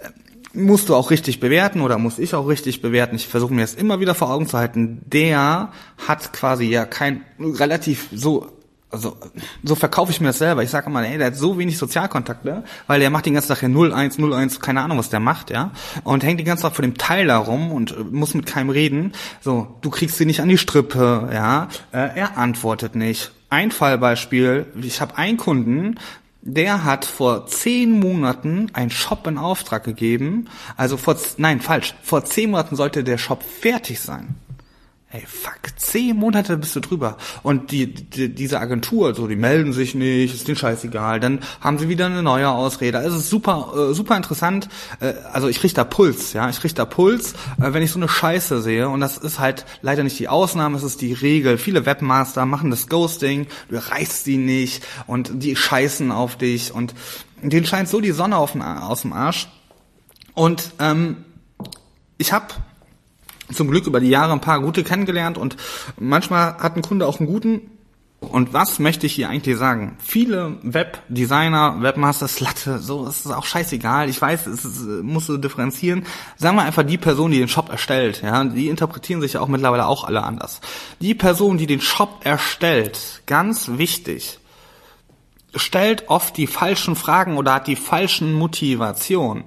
äh, 0.01 0.09
musst 0.57 0.89
du 0.89 0.95
auch 0.95 1.11
richtig 1.11 1.39
bewerten 1.39 1.81
oder 1.81 1.97
muss 1.97 2.19
ich 2.19 2.35
auch 2.35 2.47
richtig 2.47 2.81
bewerten. 2.81 3.15
Ich 3.15 3.27
versuche 3.27 3.53
mir 3.53 3.61
das 3.61 3.73
immer 3.73 3.99
wieder 3.99 4.15
vor 4.15 4.29
Augen 4.29 4.47
zu 4.47 4.57
halten. 4.57 5.01
Der 5.05 5.71
hat 6.07 6.33
quasi 6.33 6.65
ja 6.65 6.85
kein 6.85 7.23
relativ 7.39 8.07
so 8.11 8.62
also 8.93 9.17
so 9.63 9.75
verkaufe 9.75 10.11
ich 10.11 10.21
mir 10.21 10.27
das 10.27 10.37
selber. 10.37 10.63
Ich 10.63 10.69
sage 10.69 10.87
immer, 10.87 11.05
ey, 11.05 11.17
der 11.17 11.27
hat 11.27 11.35
so 11.35 11.57
wenig 11.57 11.77
Sozialkontakte, 11.77 12.63
weil 12.87 12.99
der 12.99 13.09
macht 13.09 13.25
den 13.25 13.33
ganzen 13.33 13.49
Tag 13.49 13.63
ja 13.63 13.67
01, 13.67 14.19
01, 14.19 14.59
keine 14.59 14.81
Ahnung, 14.81 14.99
was 14.99 15.09
der 15.09 15.19
macht, 15.19 15.49
ja. 15.49 15.71
Und 16.03 16.23
hängt 16.23 16.39
den 16.39 16.45
ganzen 16.45 16.63
Tag 16.63 16.75
vor 16.75 16.83
dem 16.83 16.97
Teil 16.97 17.27
da 17.27 17.37
rum 17.37 17.71
und 17.71 17.91
äh, 17.91 18.03
muss 18.11 18.35
mit 18.35 18.45
keinem 18.45 18.69
reden. 18.69 19.13
So, 19.41 19.75
du 19.81 19.89
kriegst 19.89 20.17
sie 20.17 20.25
nicht 20.25 20.41
an 20.41 20.49
die 20.49 20.57
Strippe, 20.57 21.29
ja. 21.33 21.67
Äh, 21.91 22.09
er 22.15 22.37
antwortet 22.37 22.95
nicht. 22.95 23.31
Ein 23.49 23.71
Fallbeispiel, 23.71 24.67
ich 24.81 25.01
habe 25.01 25.17
einen 25.17 25.37
Kunden, 25.37 25.95
der 26.41 26.83
hat 26.83 27.05
vor 27.05 27.47
zehn 27.47 27.99
Monaten 27.99 28.69
einen 28.73 28.89
Shop 28.89 29.25
in 29.27 29.37
Auftrag 29.37 29.83
gegeben. 29.85 30.49
Also 30.75 30.97
vor, 30.97 31.15
nein, 31.37 31.61
falsch. 31.61 31.95
Vor 32.03 32.25
zehn 32.25 32.51
Monaten 32.51 32.75
sollte 32.75 33.03
der 33.03 33.17
Shop 33.17 33.43
fertig 33.43 34.01
sein. 34.01 34.35
Ey, 35.15 35.23
fuck, 35.27 35.59
zehn 35.75 36.17
Monate 36.17 36.57
bist 36.57 36.75
du 36.75 36.79
drüber. 36.79 37.17
Und 37.43 37.69
die, 37.69 37.93
die, 37.93 38.33
diese 38.33 38.59
Agentur, 38.59 39.13
so, 39.13 39.27
die 39.27 39.35
melden 39.35 39.71
sich 39.71 39.93
nicht, 39.93 40.33
ist 40.33 40.47
denen 40.47 40.57
scheißegal. 40.57 41.19
Dann 41.19 41.41
haben 41.61 41.77
sie 41.77 41.87
wieder 41.87 42.07
eine 42.07 42.23
neue 42.23 42.49
Ausrede. 42.49 42.97
Also 42.97 43.17
es 43.17 43.25
ist 43.25 43.29
super, 43.29 43.91
äh, 43.91 43.93
super 43.93 44.17
interessant. 44.17 44.69
Äh, 45.01 45.13
also 45.31 45.49
ich 45.49 45.59
krieg 45.59 45.75
da 45.75 45.83
Puls, 45.83 46.33
ja, 46.33 46.49
ich 46.49 46.59
krieg 46.59 46.73
da 46.73 46.85
Puls, 46.85 47.33
äh, 47.61 47.73
wenn 47.73 47.83
ich 47.83 47.91
so 47.91 47.99
eine 47.99 48.09
Scheiße 48.09 48.63
sehe. 48.63 48.89
Und 48.89 49.01
das 49.01 49.17
ist 49.17 49.37
halt 49.37 49.65
leider 49.83 50.03
nicht 50.03 50.17
die 50.17 50.29
Ausnahme, 50.29 50.77
es 50.77 50.83
ist 50.83 50.99
die 51.01 51.13
Regel. 51.13 51.59
Viele 51.59 51.85
Webmaster 51.85 52.47
machen 52.47 52.71
das 52.71 52.87
Ghosting, 52.87 53.45
du 53.69 53.75
erreichst 53.75 54.23
sie 54.23 54.37
nicht 54.37 54.83
und 55.05 55.43
die 55.43 55.55
scheißen 55.55 56.11
auf 56.11 56.39
dich 56.39 56.73
und 56.73 56.95
denen 57.43 57.67
scheint 57.67 57.87
so 57.87 58.01
die 58.01 58.13
Sonne 58.13 58.37
auf 58.37 58.53
den, 58.53 58.63
aus 58.63 59.01
dem 59.01 59.13
Arsch. 59.13 59.47
Und 60.33 60.71
ähm, 60.79 61.17
ich 62.17 62.33
habe 62.33 62.47
zum 63.55 63.69
Glück 63.69 63.87
über 63.87 63.99
die 63.99 64.09
Jahre 64.09 64.33
ein 64.33 64.41
paar 64.41 64.59
gute 64.59 64.83
kennengelernt 64.83 65.37
und 65.37 65.57
manchmal 65.99 66.57
hat 66.57 66.75
ein 66.75 66.81
Kunde 66.81 67.07
auch 67.07 67.19
einen 67.19 67.27
guten. 67.27 67.61
Und 68.31 68.53
was 68.53 68.79
möchte 68.79 69.05
ich 69.05 69.13
hier 69.13 69.29
eigentlich 69.29 69.57
sagen? 69.57 69.97
Viele 70.01 70.57
Webdesigner, 70.63 71.81
Webmasters, 71.81 72.39
Latte, 72.39 72.79
so 72.79 73.05
ist 73.05 73.25
es 73.25 73.31
auch 73.31 73.45
scheißegal. 73.45 74.09
Ich 74.09 74.21
weiß, 74.21 74.47
es 74.47 74.79
musst 75.01 75.29
du 75.29 75.37
differenzieren. 75.37 76.05
Sagen 76.37 76.55
wir 76.55 76.63
einfach 76.63 76.83
die 76.83 76.97
Person, 76.97 77.31
die 77.31 77.39
den 77.39 77.49
Shop 77.49 77.69
erstellt, 77.69 78.21
ja, 78.23 78.43
die 78.43 78.69
interpretieren 78.69 79.21
sich 79.21 79.33
ja 79.33 79.41
auch 79.41 79.47
mittlerweile 79.47 79.87
auch 79.87 80.05
alle 80.05 80.23
anders. 80.23 80.61
Die 81.01 81.15
Person, 81.15 81.57
die 81.57 81.67
den 81.67 81.81
Shop 81.81 82.21
erstellt, 82.23 83.21
ganz 83.25 83.71
wichtig, 83.73 84.39
stellt 85.55 86.09
oft 86.09 86.37
die 86.37 86.47
falschen 86.47 86.95
Fragen 86.95 87.37
oder 87.37 87.55
hat 87.55 87.67
die 87.67 87.75
falschen 87.75 88.33
Motivationen. 88.33 89.43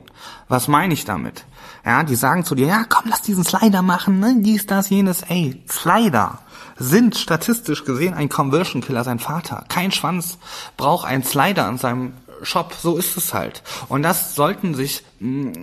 Was 0.48 0.68
meine 0.68 0.94
ich 0.94 1.04
damit? 1.04 1.44
Ja, 1.86 2.02
die 2.02 2.16
sagen 2.16 2.44
zu 2.44 2.56
dir, 2.56 2.66
ja, 2.66 2.84
komm, 2.88 3.04
lass 3.08 3.22
diesen 3.22 3.44
Slider 3.44 3.80
machen, 3.80 4.18
ne, 4.18 4.34
dies, 4.40 4.66
das, 4.66 4.90
jenes, 4.90 5.22
ey, 5.22 5.62
Slider 5.70 6.40
sind 6.78 7.16
statistisch 7.16 7.84
gesehen 7.84 8.12
ein 8.12 8.28
Conversion 8.28 8.82
Killer 8.82 9.04
sein 9.04 9.20
Vater. 9.20 9.64
Kein 9.68 9.92
Schwanz 9.92 10.36
braucht 10.76 11.06
einen 11.06 11.22
Slider 11.22 11.64
an 11.66 11.78
seinem 11.78 12.14
Shop, 12.42 12.74
so 12.74 12.96
ist 12.96 13.16
es 13.16 13.32
halt. 13.32 13.62
Und 13.88 14.02
das 14.02 14.34
sollten 14.34 14.74
sich, 14.74 15.04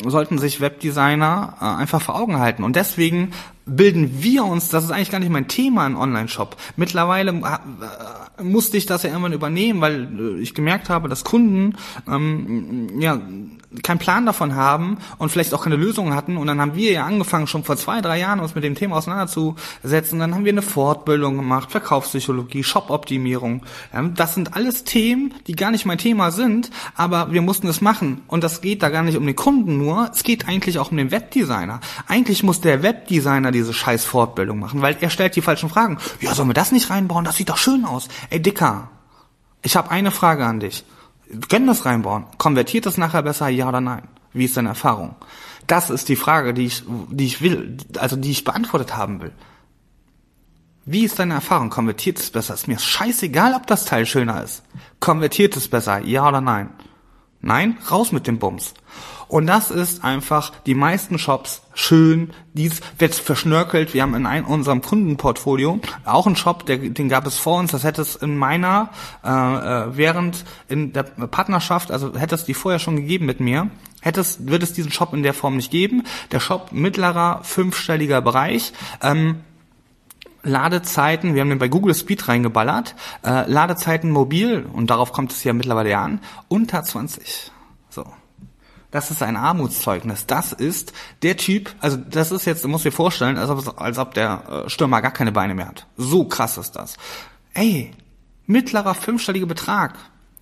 sollten 0.06 0.40
sich 0.40 0.62
Webdesigner 0.62 1.58
äh, 1.62 1.66
einfach 1.66 2.02
vor 2.02 2.16
Augen 2.16 2.40
halten. 2.40 2.64
Und 2.64 2.76
deswegen 2.76 3.32
bilden 3.66 4.22
wir 4.22 4.44
uns, 4.46 4.70
das 4.70 4.84
ist 4.84 4.92
eigentlich 4.92 5.12
gar 5.12 5.20
nicht 5.20 5.32
mein 5.32 5.48
Thema 5.48 5.88
in 5.88 5.96
Online-Shop. 5.96 6.58
Mittlerweile 6.76 7.32
äh, 7.32 8.44
musste 8.44 8.78
ich 8.78 8.86
das 8.86 9.04
ja 9.04 9.10
irgendwann 9.10 9.34
übernehmen, 9.34 9.80
weil 9.80 10.08
äh, 10.20 10.42
ich 10.42 10.54
gemerkt 10.54 10.90
habe, 10.90 11.08
dass 11.08 11.24
Kunden 11.24 11.76
ähm, 12.08 13.00
ja 13.00 13.22
keinen 13.82 14.00
Plan 14.00 14.26
davon 14.26 14.56
haben 14.56 14.98
und 15.18 15.30
vielleicht 15.30 15.54
auch 15.54 15.64
keine 15.64 15.78
Lösung 15.78 16.14
hatten. 16.14 16.38
Und 16.38 16.48
dann 16.48 16.62
haben 16.62 16.76
wir 16.76 16.92
ja 16.92 17.06
angefangen, 17.06 17.48
schon 17.48 17.64
vor 17.64 17.78
zwei, 17.78 18.02
drei 18.02 18.20
Jahren 18.20 18.40
uns 18.40 18.54
mit 18.54 18.64
dem 18.64 18.76
Thema 18.76 18.98
auseinanderzusetzen. 18.98 20.20
Dann 20.20 20.36
haben 20.36 20.46
wir 20.46 20.52
eine 20.52 20.62
Fortbildung 20.62 21.38
gemacht, 21.38 21.72
Verkaufspsychologie, 21.72 22.64
Shop-Optimierung. 22.64 23.64
Ja, 23.92 24.04
das 24.04 24.36
sind 24.36 24.56
alles 24.56 24.84
Themen, 24.84 25.34
die 25.48 25.56
gar 25.56 25.72
nicht 25.72 25.86
mein 25.86 25.98
Thema 25.98 26.32
sind, 26.32 26.70
aber 26.96 27.32
wir 27.32 27.42
mussten 27.42 27.68
es 27.68 27.82
machen. 27.82 28.22
Und 28.28 28.44
das 28.44 28.62
geht 28.62 28.84
da 28.84 28.90
gar 28.90 29.04
nicht 29.04 29.18
um 29.18 29.26
den 29.26 29.36
Kunden 29.44 29.78
nur, 29.78 30.10
es 30.10 30.24
geht 30.24 30.48
eigentlich 30.48 30.80
auch 30.80 30.92
um 30.92 30.96
den 30.96 31.12
Webdesigner. 31.12 31.82
Eigentlich 32.08 32.44
muss 32.44 32.62
der 32.62 32.82
Webdesigner 32.82 33.52
diese 33.52 33.74
scheiß 33.74 34.06
Fortbildung 34.06 34.58
machen, 34.58 34.82
weil 34.82 34.96
er 35.02 35.10
stellt 35.10 35.36
die 35.36 35.42
falschen 35.42 35.68
Fragen. 35.68 35.98
Ja, 36.22 36.34
sollen 36.34 36.48
wir 36.48 36.54
das 36.54 36.72
nicht 36.72 36.90
reinbauen? 36.90 37.26
Das 37.26 37.36
sieht 37.36 37.50
doch 37.50 37.58
schön 37.58 37.84
aus. 37.84 38.08
Ey, 38.30 38.42
Dicker, 38.42 38.90
ich 39.62 39.76
habe 39.76 39.92
eine 39.92 40.12
Frage 40.12 40.46
an 40.46 40.62
dich. 40.62 40.86
Wir 41.28 41.42
können 41.42 41.68
das 41.68 41.84
reinbauen. 41.84 42.24
Konvertiert 42.38 42.86
es 42.86 42.96
nachher 42.96 43.22
besser, 43.22 43.50
ja 43.50 43.68
oder 43.68 43.82
nein? 43.82 44.08
Wie 44.32 44.46
ist 44.46 44.56
deine 44.56 44.70
Erfahrung? 44.70 45.16
Das 45.68 45.90
ist 45.90 46.08
die 46.08 46.16
Frage, 46.16 46.54
die 46.54 46.68
ich, 46.68 46.86
die 47.10 47.26
ich 47.26 47.42
will, 47.42 47.76
also 47.98 48.16
die 48.16 48.32
ich 48.32 48.46
beantwortet 48.46 48.96
haben 48.96 49.22
will. 49.22 49.34
Wie 50.86 51.04
ist 51.04 51.20
deine 51.20 51.34
Erfahrung? 51.34 51.70
Konvertiert 51.70 52.18
es 52.18 52.32
besser? 52.32 52.54
Ist 52.54 52.70
mir 52.70 52.80
scheißegal, 52.80 53.56
ob 53.56 53.68
das 53.68 53.84
Teil 53.84 54.06
schöner 54.06 54.42
ist. 54.42 54.64
Konvertiert 55.02 55.58
es 55.58 55.68
besser? 55.68 56.00
Ja 56.00 56.30
oder 56.30 56.40
nein? 56.40 56.70
Nein? 57.42 57.78
Raus 57.92 58.14
mit 58.14 58.26
dem 58.26 58.40
Bums. 58.40 58.74
Und 59.34 59.48
das 59.48 59.72
ist 59.72 60.04
einfach 60.04 60.52
die 60.68 60.76
meisten 60.76 61.18
Shops 61.18 61.64
schön. 61.74 62.30
Dies 62.54 62.82
wird 63.00 63.16
verschnörkelt. 63.16 63.96
Wir 63.96 64.04
haben 64.04 64.14
in 64.14 64.28
einem, 64.28 64.46
unserem 64.46 64.84
Kundenportfolio 64.84 65.80
auch 66.06 66.28
einen 66.28 66.36
Shop, 66.36 66.68
der, 66.68 66.78
den 66.78 67.10
gab 67.10 67.26
es 67.26 67.38
vor 67.38 67.58
uns. 67.58 67.72
Das 67.72 67.84
hätte 67.84 68.04
es 68.04 68.16
in 68.16 68.38
meiner 68.38 68.92
äh, 69.24 69.30
äh, 69.30 69.98
während 69.98 70.46
in 70.70 70.94
der 70.94 71.02
Partnerschaft, 71.02 71.92
also 71.92 72.16
hätte 72.16 72.36
es 72.36 72.46
die 72.46 72.54
vorher 72.54 72.78
schon 72.78 72.96
gegeben 72.96 73.26
mit 73.26 73.40
mir, 73.40 73.72
hätte 74.02 74.22
es 74.22 74.46
wird 74.46 74.62
es 74.62 74.74
diesen 74.74 74.92
Shop 74.92 75.16
in 75.16 75.24
der 75.24 75.34
Form 75.34 75.56
nicht 75.56 75.72
geben. 75.72 76.04
Der 76.32 76.40
Shop 76.40 76.72
mittlerer 76.72 77.40
fünfstelliger 77.42 78.22
Bereich. 78.22 78.72
Ähm, 79.02 79.38
Ladezeiten, 80.44 81.34
wir 81.34 81.42
haben 81.42 81.50
den 81.50 81.58
bei 81.58 81.70
Google 81.70 81.96
Speed 81.96 82.28
reingeballert, 82.28 82.94
äh, 83.26 83.50
Ladezeiten 83.50 84.12
mobil, 84.12 84.64
und 84.72 84.92
darauf 84.92 85.12
kommt 85.12 85.32
es 85.32 85.44
ja 85.44 85.54
mittlerweile 85.54 85.98
an, 85.98 86.20
unter 86.50 86.84
20. 86.84 87.52
Das 88.94 89.10
ist 89.10 89.24
ein 89.24 89.36
Armutszeugnis. 89.36 90.28
Das 90.28 90.52
ist 90.54 90.94
der 91.24 91.36
Typ, 91.36 91.74
also 91.80 91.98
das 91.98 92.32
ist 92.32 92.46
jetzt, 92.46 92.64
du 92.64 92.68
musst 92.68 92.86
dir 92.86 92.92
vorstellen, 92.92 93.40
als 93.40 93.50
ob, 93.50 93.82
als 93.82 93.98
ob 93.98 94.14
der 94.14 94.66
äh, 94.68 94.70
Stürmer 94.70 95.02
gar 95.02 95.10
keine 95.10 95.32
Beine 95.32 95.56
mehr 95.56 95.68
hat. 95.68 95.88
So 95.98 96.26
krass 96.26 96.60
ist 96.60 96.76
das. 96.76 96.98
Ey, 97.56 97.90
mittlerer 98.46 98.94
fünfstelliger 98.94 99.48
Betrag. 99.48 99.96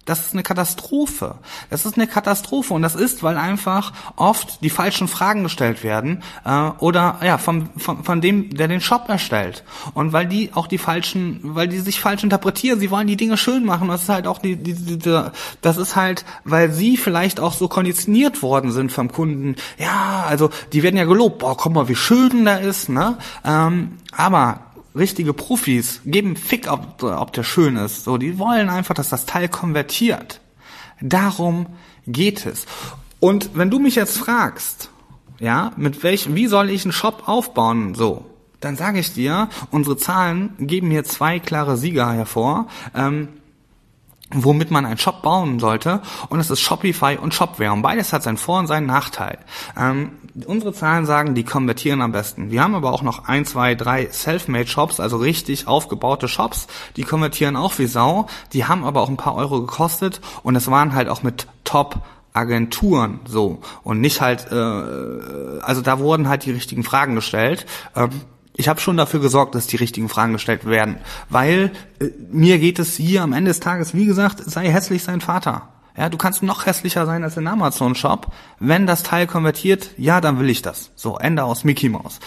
Das 0.06 0.20
ist 0.22 0.34
eine 0.34 0.42
Katastrophe. 0.42 1.36
Das 1.70 1.86
ist 1.86 1.96
eine 1.96 2.08
Katastrophe 2.08 2.74
und 2.74 2.82
das 2.82 2.96
ist, 2.96 3.22
weil 3.22 3.38
einfach 3.38 3.94
oft 4.16 4.64
die 4.64 4.72
falschen 4.72 5.08
Fragen 5.08 5.44
gestellt 5.44 5.84
werden 5.84 6.24
äh, 6.44 6.70
oder 6.80 7.20
ja 7.24 7.38
von, 7.38 7.70
von, 7.78 8.04
von 8.04 8.20
dem, 8.20 8.50
der 8.50 8.68
den 8.68 8.82
Shop 8.82 9.10
erstellt 9.10 9.64
und 9.94 10.12
weil 10.12 10.26
die 10.26 10.52
auch 10.54 10.66
die 10.66 10.80
falschen, 10.80 11.40
weil 11.44 11.68
die 11.68 11.80
sich 11.80 12.00
falsch 12.00 12.24
interpretieren. 12.24 12.80
Sie 12.80 12.90
wollen 12.90 13.08
die 13.08 13.16
Dinge 13.16 13.38
schön 13.38 13.64
machen. 13.64 13.90
Das 13.90 14.04
ist 14.04 14.10
halt 14.10 14.26
auch 14.26 14.40
die, 14.40 14.56
die, 14.56 14.74
die, 14.74 14.98
die 14.98 15.24
das 15.62 15.78
ist 15.78 15.96
halt, 15.96 16.26
weil 16.46 16.72
sie 16.72 16.98
vielleicht 16.98 17.40
auch 17.40 17.54
so 17.54 17.68
konditioniert 17.68 18.42
worden 18.42 18.72
sind 18.72 18.92
vom 18.92 19.12
Kunden. 19.12 19.56
Ja, 19.78 20.26
also 20.28 20.50
die 20.74 20.82
werden 20.82 20.98
ja 20.98 21.06
gelobt. 21.06 21.40
Boah, 21.40 21.56
guck 21.56 21.74
mal, 21.74 21.88
wie 21.88 21.96
schön 21.96 22.46
da 22.46 22.56
ist, 22.56 22.90
ne? 22.90 23.18
Ähm, 23.46 23.98
aber 24.12 24.71
richtige 24.96 25.34
Profis 25.34 26.02
geben 26.06 26.36
Fick, 26.36 26.72
ob, 26.72 27.04
ob 27.04 27.34
der 27.34 27.44
schön 27.44 27.78
ist. 27.78 28.04
So, 28.04 28.18
die 28.18 28.38
wollen 28.38 28.70
einfach, 28.70 28.94
dass 28.94 29.10
das 29.10 29.26
Teil 29.26 29.48
konvertiert. 29.50 30.42
Darum 31.02 31.68
geht 32.08 32.46
es. 32.46 32.66
Und 33.20 33.52
wenn 33.54 33.70
du 33.70 33.80
mich 33.80 33.96
jetzt 33.96 34.18
fragst, 34.18 34.90
ja, 35.40 35.72
mit 35.76 36.04
welchem, 36.04 36.36
wie 36.36 36.48
soll 36.48 36.70
ich 36.70 36.84
einen 36.84 36.92
Shop 36.92 37.24
aufbauen, 37.28 37.96
so, 37.96 38.26
dann 38.60 38.76
sage 38.76 39.00
ich 39.00 39.14
dir, 39.14 39.50
unsere 39.72 39.98
Zahlen 39.98 40.54
geben 40.60 40.92
hier 40.92 41.04
zwei 41.04 41.40
klare 41.40 41.78
Sieger 41.78 42.12
hervor. 42.14 42.68
Ähm, 42.94 43.30
womit 44.34 44.72
man 44.72 44.86
einen 44.86 44.98
Shop 44.98 45.22
bauen 45.22 45.60
sollte 45.60 46.02
und 46.30 46.40
es 46.40 46.50
ist 46.50 46.62
Shopify 46.62 47.18
und 47.22 47.34
Shopware 47.34 47.74
und 47.74 47.82
beides 47.82 48.14
hat 48.14 48.24
seinen 48.24 48.38
Vor- 48.38 48.60
und 48.60 48.68
seinen 48.68 48.88
Nachteil. 48.88 49.40
Ähm, 49.78 50.14
unsere 50.46 50.74
Zahlen 50.74 51.06
sagen, 51.06 51.36
die 51.36 51.44
konvertieren 51.44 52.02
am 52.02 52.12
besten. 52.12 52.52
Wir 52.52 52.64
haben 52.64 52.76
aber 52.76 52.94
auch 52.94 53.02
noch 53.02 53.28
ein, 53.28 53.46
zwei, 53.46 53.76
drei 53.76 54.08
Selfmade 54.12 54.68
Shops, 54.68 55.00
also 55.00 55.18
richtig 55.18 55.68
aufgebaute 55.68 56.28
Shops, 56.28 56.68
die 56.96 57.04
konvertieren 57.04 57.56
auch 57.56 57.78
wie 57.80 57.88
Sau, 57.88 58.28
die 58.54 58.66
haben 58.66 58.84
aber 58.84 59.02
auch 59.02 59.10
ein 59.10 59.18
paar 59.18 59.36
Euro 59.36 59.62
gekostet 59.62 60.22
und 60.44 60.56
es 60.56 60.70
waren 60.70 60.94
halt 60.94 61.10
auch 61.10 61.24
mit 61.24 61.48
Top 61.64 62.02
Agenturen 62.34 63.20
so 63.26 63.60
und 63.84 64.00
nicht 64.00 64.22
halt, 64.22 64.52
äh, 64.52 64.56
also 64.56 65.82
da 65.82 66.00
wurden 66.00 66.30
halt 66.30 66.46
die 66.46 66.52
richtigen 66.52 66.84
Fragen 66.84 67.16
gestellt. 67.16 67.66
Ähm, 67.96 68.10
ich 68.56 68.68
habe 68.68 68.80
schon 68.80 68.98
dafür 68.98 69.20
gesorgt, 69.20 69.56
dass 69.56 69.68
die 69.68 69.78
richtigen 69.78 70.10
Fragen 70.10 70.34
gestellt 70.34 70.66
werden, 70.66 70.98
weil 71.30 71.72
äh, 72.00 72.10
mir 72.32 72.58
geht 72.60 72.80
es 72.80 72.96
hier 72.96 73.24
am 73.24 73.34
Ende 73.34 73.50
des 73.50 73.60
Tages, 73.60 73.94
wie 73.94 74.06
gesagt, 74.06 74.40
sei 74.46 74.70
hässlich 74.70 75.04
sein 75.04 75.20
Vater. 75.20 75.68
Ja, 75.98 76.10
du 76.10 76.18
kannst 76.18 76.42
noch 76.44 76.66
hässlicher 76.66 77.06
sein 77.06 77.24
als 77.24 77.38
in 77.38 77.48
Amazon 77.48 77.96
Shop. 77.96 78.28
Wenn 78.60 78.88
das 78.88 79.04
Teil 79.04 79.28
konvertiert, 79.28 79.90
ja, 79.98 80.22
dann 80.22 80.40
will 80.40 80.50
ich 80.50 80.62
das. 80.62 80.92
So, 80.96 81.18
Ende 81.18 81.44
aus 81.44 81.64
Mickey 81.64 81.90
Mouse. 81.90 82.20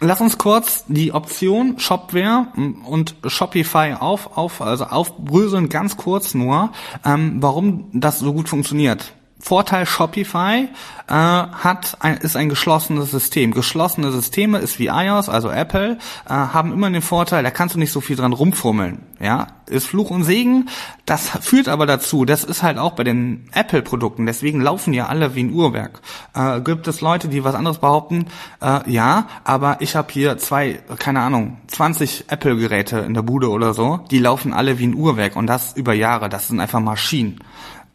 Lass 0.00 0.20
uns 0.20 0.38
kurz 0.38 0.84
die 0.88 1.12
Option 1.12 1.78
Shopware 1.78 2.48
und 2.84 3.14
Shopify 3.26 3.94
auf, 3.98 4.36
auf 4.36 4.60
also 4.60 4.86
aufbröseln, 4.86 5.68
ganz 5.68 5.96
kurz 5.96 6.34
nur, 6.34 6.72
ähm, 7.04 7.36
warum 7.40 7.88
das 7.92 8.18
so 8.18 8.32
gut 8.32 8.48
funktioniert. 8.48 9.14
Vorteil 9.44 9.84
Shopify 9.84 10.68
äh, 11.06 11.12
hat 11.12 11.98
ein, 12.00 12.16
ist 12.16 12.34
ein 12.34 12.48
geschlossenes 12.48 13.10
System. 13.10 13.52
Geschlossene 13.52 14.10
Systeme 14.10 14.56
ist 14.56 14.78
wie 14.78 14.86
iOS, 14.86 15.28
also 15.28 15.50
Apple, 15.50 15.98
äh, 16.24 16.30
haben 16.30 16.72
immer 16.72 16.88
den 16.88 17.02
Vorteil, 17.02 17.42
da 17.42 17.50
kannst 17.50 17.74
du 17.74 17.78
nicht 17.78 17.92
so 17.92 18.00
viel 18.00 18.16
dran 18.16 18.32
rumfummeln. 18.32 19.00
Ja, 19.20 19.48
ist 19.66 19.86
Fluch 19.86 20.10
und 20.10 20.24
Segen. 20.24 20.70
Das 21.04 21.28
führt 21.28 21.68
aber 21.68 21.84
dazu, 21.84 22.24
das 22.24 22.42
ist 22.42 22.62
halt 22.62 22.78
auch 22.78 22.92
bei 22.92 23.04
den 23.04 23.46
Apple-Produkten. 23.52 24.24
Deswegen 24.24 24.62
laufen 24.62 24.94
ja 24.94 25.08
alle 25.08 25.34
wie 25.34 25.44
ein 25.44 25.52
Uhrwerk. 25.52 26.00
Äh, 26.34 26.62
gibt 26.62 26.88
es 26.88 27.02
Leute, 27.02 27.28
die 27.28 27.44
was 27.44 27.54
anderes 27.54 27.76
behaupten? 27.76 28.28
Äh, 28.62 28.90
ja, 28.90 29.28
aber 29.44 29.76
ich 29.80 29.94
habe 29.94 30.10
hier 30.10 30.38
zwei, 30.38 30.80
keine 30.98 31.20
Ahnung, 31.20 31.58
20 31.66 32.24
Apple-Geräte 32.28 33.00
in 33.00 33.12
der 33.12 33.20
Bude 33.20 33.50
oder 33.50 33.74
so. 33.74 34.00
Die 34.10 34.20
laufen 34.20 34.54
alle 34.54 34.78
wie 34.78 34.86
ein 34.86 34.94
Uhrwerk 34.94 35.36
und 35.36 35.48
das 35.48 35.76
über 35.76 35.92
Jahre. 35.92 36.30
Das 36.30 36.48
sind 36.48 36.60
einfach 36.60 36.80
Maschinen. 36.80 37.40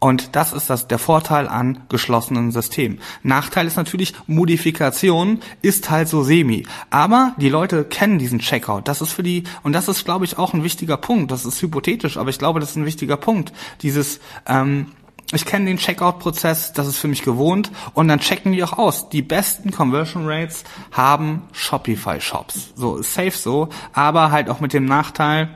Und 0.00 0.34
das 0.34 0.54
ist 0.54 0.70
das, 0.70 0.88
der 0.88 0.98
Vorteil 0.98 1.46
an 1.46 1.82
geschlossenen 1.90 2.52
Systemen. 2.52 3.00
Nachteil 3.22 3.66
ist 3.66 3.76
natürlich, 3.76 4.14
Modifikation 4.26 5.40
ist 5.60 5.90
halt 5.90 6.08
so 6.08 6.22
semi. 6.22 6.66
Aber 6.88 7.34
die 7.36 7.50
Leute 7.50 7.84
kennen 7.84 8.18
diesen 8.18 8.38
Checkout. 8.38 8.88
Das 8.88 9.02
ist 9.02 9.12
für 9.12 9.22
die, 9.22 9.44
und 9.62 9.74
das 9.74 9.88
ist, 9.88 10.06
glaube 10.06 10.24
ich, 10.24 10.38
auch 10.38 10.54
ein 10.54 10.64
wichtiger 10.64 10.96
Punkt. 10.96 11.30
Das 11.30 11.44
ist 11.44 11.60
hypothetisch, 11.60 12.16
aber 12.16 12.30
ich 12.30 12.38
glaube, 12.38 12.60
das 12.60 12.70
ist 12.70 12.76
ein 12.76 12.86
wichtiger 12.86 13.18
Punkt. 13.18 13.52
Dieses, 13.82 14.20
ähm, 14.46 14.86
ich 15.32 15.44
kenne 15.44 15.66
den 15.66 15.76
Checkout-Prozess, 15.76 16.72
das 16.72 16.86
ist 16.86 16.96
für 16.96 17.06
mich 17.06 17.22
gewohnt 17.22 17.70
und 17.92 18.08
dann 18.08 18.20
checken 18.20 18.52
die 18.52 18.64
auch 18.64 18.72
aus. 18.72 19.10
Die 19.10 19.22
besten 19.22 19.70
Conversion 19.70 20.26
Rates 20.26 20.64
haben 20.92 21.42
Shopify-Shops. 21.52 22.72
So, 22.74 23.02
safe 23.02 23.30
so, 23.32 23.68
aber 23.92 24.32
halt 24.32 24.48
auch 24.48 24.60
mit 24.60 24.72
dem 24.72 24.86
Nachteil, 24.86 25.50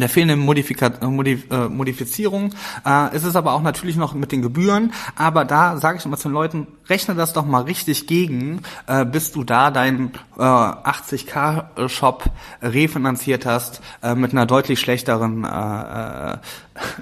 der 0.00 0.08
fehlenden 0.08 0.40
Modifika 0.40 0.90
Modif 1.06 1.50
äh, 1.50 1.68
Modifizierung. 1.68 2.54
Äh, 2.86 3.14
ist 3.14 3.24
es 3.24 3.36
aber 3.36 3.52
auch 3.52 3.62
natürlich 3.62 3.96
noch 3.96 4.14
mit 4.14 4.32
den 4.32 4.42
Gebühren. 4.42 4.92
Aber 5.16 5.44
da 5.44 5.76
sage 5.76 5.98
ich 5.98 6.04
immer 6.04 6.16
zu 6.16 6.28
den 6.28 6.34
Leuten, 6.34 6.66
rechne 6.88 7.14
das 7.14 7.32
doch 7.32 7.44
mal 7.44 7.62
richtig 7.62 8.06
gegen, 8.06 8.62
äh, 8.86 9.04
bis 9.04 9.32
du 9.32 9.44
da 9.44 9.70
deinen 9.70 10.12
äh, 10.36 10.42
80k-Shop 10.42 12.24
refinanziert 12.60 13.46
hast 13.46 13.80
äh, 14.02 14.14
mit 14.14 14.32
einer 14.32 14.46
deutlich 14.46 14.80
schlechteren 14.80 15.44
äh, 15.44 16.32
äh, 16.32 16.36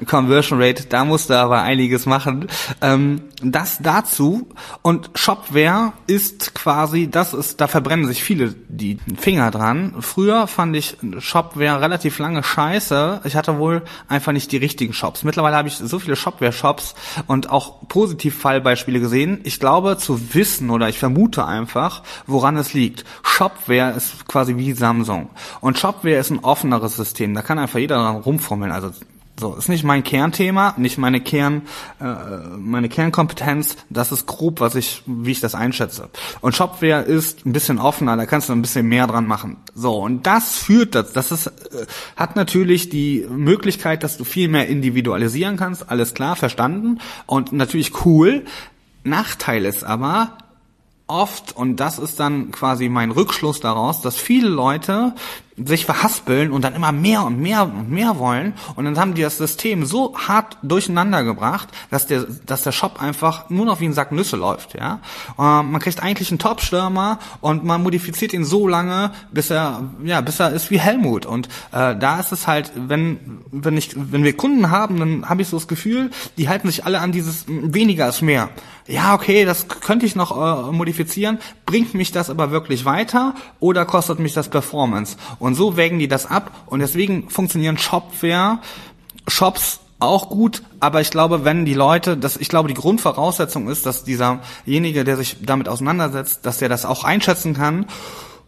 Conversion 0.06 0.60
Rate. 0.60 0.84
Da 0.88 1.04
musst 1.04 1.30
du 1.30 1.34
aber 1.34 1.62
einiges 1.62 2.06
machen. 2.06 2.48
Ähm, 2.80 3.22
das 3.42 3.78
dazu. 3.80 4.48
Und 4.82 5.10
Shopware 5.14 5.92
ist 6.06 6.54
quasi, 6.54 7.08
das 7.10 7.32
ist, 7.32 7.60
da 7.60 7.68
verbrennen 7.68 8.06
sich 8.06 8.22
viele 8.22 8.54
die 8.68 8.98
Finger 9.16 9.50
dran. 9.50 9.94
Früher 10.00 10.46
fand 10.46 10.76
ich 10.76 10.96
Shopware 11.18 11.80
relativ 11.80 12.18
lange 12.18 12.42
scheiße. 12.42 13.22
Ich 13.24 13.36
hatte 13.36 13.58
wohl 13.58 13.82
einfach 14.08 14.32
nicht 14.32 14.52
die 14.52 14.56
richtigen 14.56 14.92
Shops. 14.92 15.22
Mittlerweile 15.22 15.56
habe 15.56 15.68
ich 15.68 15.76
so 15.76 15.98
viele 15.98 16.16
Shopware-Shops 16.16 16.94
und 17.26 17.50
auch 17.50 17.88
Positiv-Fallbeispiele 17.88 19.00
gesehen. 19.00 19.40
Ich 19.44 19.60
glaube 19.60 19.69
zu 19.98 20.34
wissen 20.34 20.70
oder 20.70 20.88
ich 20.88 20.98
vermute 20.98 21.46
einfach, 21.46 22.02
woran 22.26 22.56
es 22.56 22.74
liegt. 22.74 23.04
Shopware 23.22 23.92
ist 23.96 24.26
quasi 24.26 24.56
wie 24.56 24.72
Samsung. 24.72 25.30
Und 25.60 25.78
Shopware 25.78 26.18
ist 26.18 26.30
ein 26.30 26.40
offeneres 26.40 26.96
System. 26.96 27.34
Da 27.34 27.42
kann 27.42 27.58
einfach 27.58 27.78
jeder 27.78 27.96
dran 27.96 28.16
rumfummeln. 28.16 28.72
Also 28.72 28.90
so, 29.40 29.54
ist 29.54 29.70
nicht 29.70 29.84
mein 29.84 30.04
Kernthema, 30.04 30.74
nicht 30.76 30.98
meine 30.98 31.20
Kern, 31.20 31.62
äh, 31.98 32.04
meine 32.58 32.90
Kernkompetenz. 32.90 33.76
Das 33.88 34.12
ist 34.12 34.26
grob, 34.26 34.60
was 34.60 34.74
ich, 34.74 35.02
wie 35.06 35.30
ich 35.30 35.40
das 35.40 35.54
einschätze. 35.54 36.10
Und 36.42 36.54
Shopware 36.54 37.02
ist 37.02 37.46
ein 37.46 37.54
bisschen 37.54 37.78
offener, 37.78 38.18
da 38.18 38.26
kannst 38.26 38.50
du 38.50 38.52
ein 38.52 38.60
bisschen 38.60 38.86
mehr 38.86 39.06
dran 39.06 39.26
machen. 39.26 39.56
So, 39.74 39.96
und 39.96 40.26
das 40.26 40.58
führt 40.58 40.94
dazu, 40.94 41.12
das 41.14 41.32
ist, 41.32 41.46
äh, 41.46 41.86
hat 42.16 42.36
natürlich 42.36 42.90
die 42.90 43.26
Möglichkeit, 43.30 44.02
dass 44.02 44.18
du 44.18 44.24
viel 44.24 44.48
mehr 44.48 44.68
individualisieren 44.68 45.56
kannst. 45.56 45.88
Alles 45.90 46.12
klar, 46.12 46.36
verstanden. 46.36 46.98
Und 47.24 47.52
natürlich 47.52 48.04
cool. 48.04 48.44
Nachteil 49.02 49.64
ist 49.64 49.84
aber, 49.84 50.38
oft, 51.06 51.56
und 51.56 51.76
das 51.76 51.98
ist 51.98 52.20
dann 52.20 52.52
quasi 52.52 52.88
mein 52.88 53.10
Rückschluss 53.10 53.60
daraus, 53.60 54.00
dass 54.00 54.16
viele 54.16 54.48
Leute 54.48 55.14
sich 55.64 55.84
verhaspeln 55.84 56.52
und 56.52 56.62
dann 56.62 56.74
immer 56.74 56.92
mehr 56.92 57.24
und 57.24 57.40
mehr 57.40 57.62
und 57.62 57.90
mehr 57.90 58.18
wollen 58.18 58.54
und 58.76 58.84
dann 58.84 58.98
haben 58.98 59.14
die 59.14 59.22
das 59.22 59.38
System 59.38 59.84
so 59.84 60.16
hart 60.16 60.56
durcheinander 60.62 61.24
gebracht, 61.24 61.68
dass 61.90 62.06
der, 62.06 62.26
dass 62.46 62.62
der 62.62 62.72
Shop 62.72 63.02
einfach 63.02 63.50
nur 63.50 63.66
noch 63.66 63.80
wie 63.80 63.86
ein 63.86 63.92
Sack 63.92 64.12
Nüsse 64.12 64.36
läuft, 64.36 64.74
ja. 64.74 65.00
Äh, 65.38 65.62
man 65.62 65.80
kriegt 65.80 66.02
eigentlich 66.02 66.30
einen 66.30 66.38
Top-Stürmer 66.38 67.18
und 67.40 67.64
man 67.64 67.82
modifiziert 67.82 68.32
ihn 68.32 68.44
so 68.44 68.66
lange, 68.66 69.12
bis 69.32 69.50
er, 69.50 69.90
ja, 70.04 70.20
bis 70.20 70.40
er 70.40 70.50
ist 70.50 70.70
wie 70.70 70.80
Helmut 70.80 71.26
und 71.26 71.48
äh, 71.72 71.96
da 71.96 72.20
ist 72.20 72.32
es 72.32 72.46
halt, 72.46 72.72
wenn, 72.74 73.40
wenn 73.50 73.76
ich, 73.76 73.90
wenn 73.96 74.24
wir 74.24 74.36
Kunden 74.36 74.70
haben, 74.70 74.98
dann 74.98 75.28
habe 75.28 75.42
ich 75.42 75.48
so 75.48 75.56
das 75.56 75.68
Gefühl, 75.68 76.10
die 76.38 76.48
halten 76.48 76.68
sich 76.68 76.84
alle 76.84 77.00
an 77.00 77.12
dieses 77.12 77.44
weniger 77.46 78.08
ist 78.08 78.22
mehr. 78.22 78.50
Ja, 78.86 79.14
okay, 79.14 79.44
das 79.44 79.68
könnte 79.68 80.04
ich 80.04 80.16
noch 80.16 80.32
äh, 80.32 80.72
modifizieren, 80.72 81.38
bringt 81.64 81.94
mich 81.94 82.10
das 82.10 82.28
aber 82.28 82.50
wirklich 82.50 82.84
weiter 82.84 83.34
oder 83.60 83.84
kostet 83.84 84.18
mich 84.18 84.32
das 84.32 84.48
Performance? 84.48 85.16
Und 85.38 85.49
so 85.54 85.76
wägen 85.76 85.98
die 85.98 86.08
das 86.08 86.26
ab. 86.26 86.52
Und 86.66 86.80
deswegen 86.80 87.28
funktionieren 87.30 87.78
Shopware, 87.78 88.58
Shops 89.28 89.80
auch 90.00 90.30
gut, 90.30 90.62
aber 90.80 91.00
ich 91.00 91.10
glaube, 91.10 91.44
wenn 91.44 91.64
die 91.64 91.74
Leute, 91.74 92.16
das, 92.16 92.36
ich 92.36 92.48
glaube, 92.48 92.68
die 92.68 92.74
Grundvoraussetzung 92.74 93.68
ist, 93.68 93.84
dass 93.84 94.02
dieserjenige, 94.02 95.04
der 95.04 95.16
sich 95.16 95.36
damit 95.42 95.68
auseinandersetzt, 95.68 96.46
dass 96.46 96.62
er 96.62 96.70
das 96.70 96.86
auch 96.86 97.04
einschätzen 97.04 97.54
kann. 97.54 97.86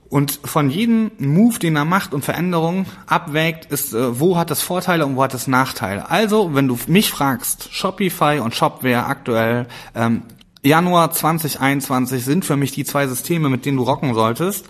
Und 0.08 0.40
von 0.44 0.68
jedem 0.68 1.10
Move, 1.18 1.58
den 1.58 1.76
er 1.76 1.86
macht 1.86 2.12
und 2.12 2.22
Veränderungen 2.22 2.86
abwägt, 3.06 3.72
ist, 3.72 3.94
äh, 3.94 4.20
wo 4.20 4.36
hat 4.36 4.50
es 4.50 4.60
Vorteile 4.60 5.06
und 5.06 5.16
wo 5.16 5.22
hat 5.22 5.32
es 5.32 5.46
Nachteile. 5.46 6.10
Also, 6.10 6.54
wenn 6.54 6.68
du 6.68 6.78
mich 6.86 7.10
fragst, 7.10 7.72
Shopify 7.72 8.40
und 8.40 8.54
Shopware 8.54 9.06
aktuell, 9.06 9.66
ähm, 9.94 10.22
Januar 10.64 11.10
2021 11.10 12.24
sind 12.24 12.44
für 12.44 12.56
mich 12.56 12.70
die 12.70 12.84
zwei 12.84 13.08
Systeme, 13.08 13.48
mit 13.48 13.66
denen 13.66 13.78
du 13.78 13.82
rocken 13.82 14.14
solltest. 14.14 14.66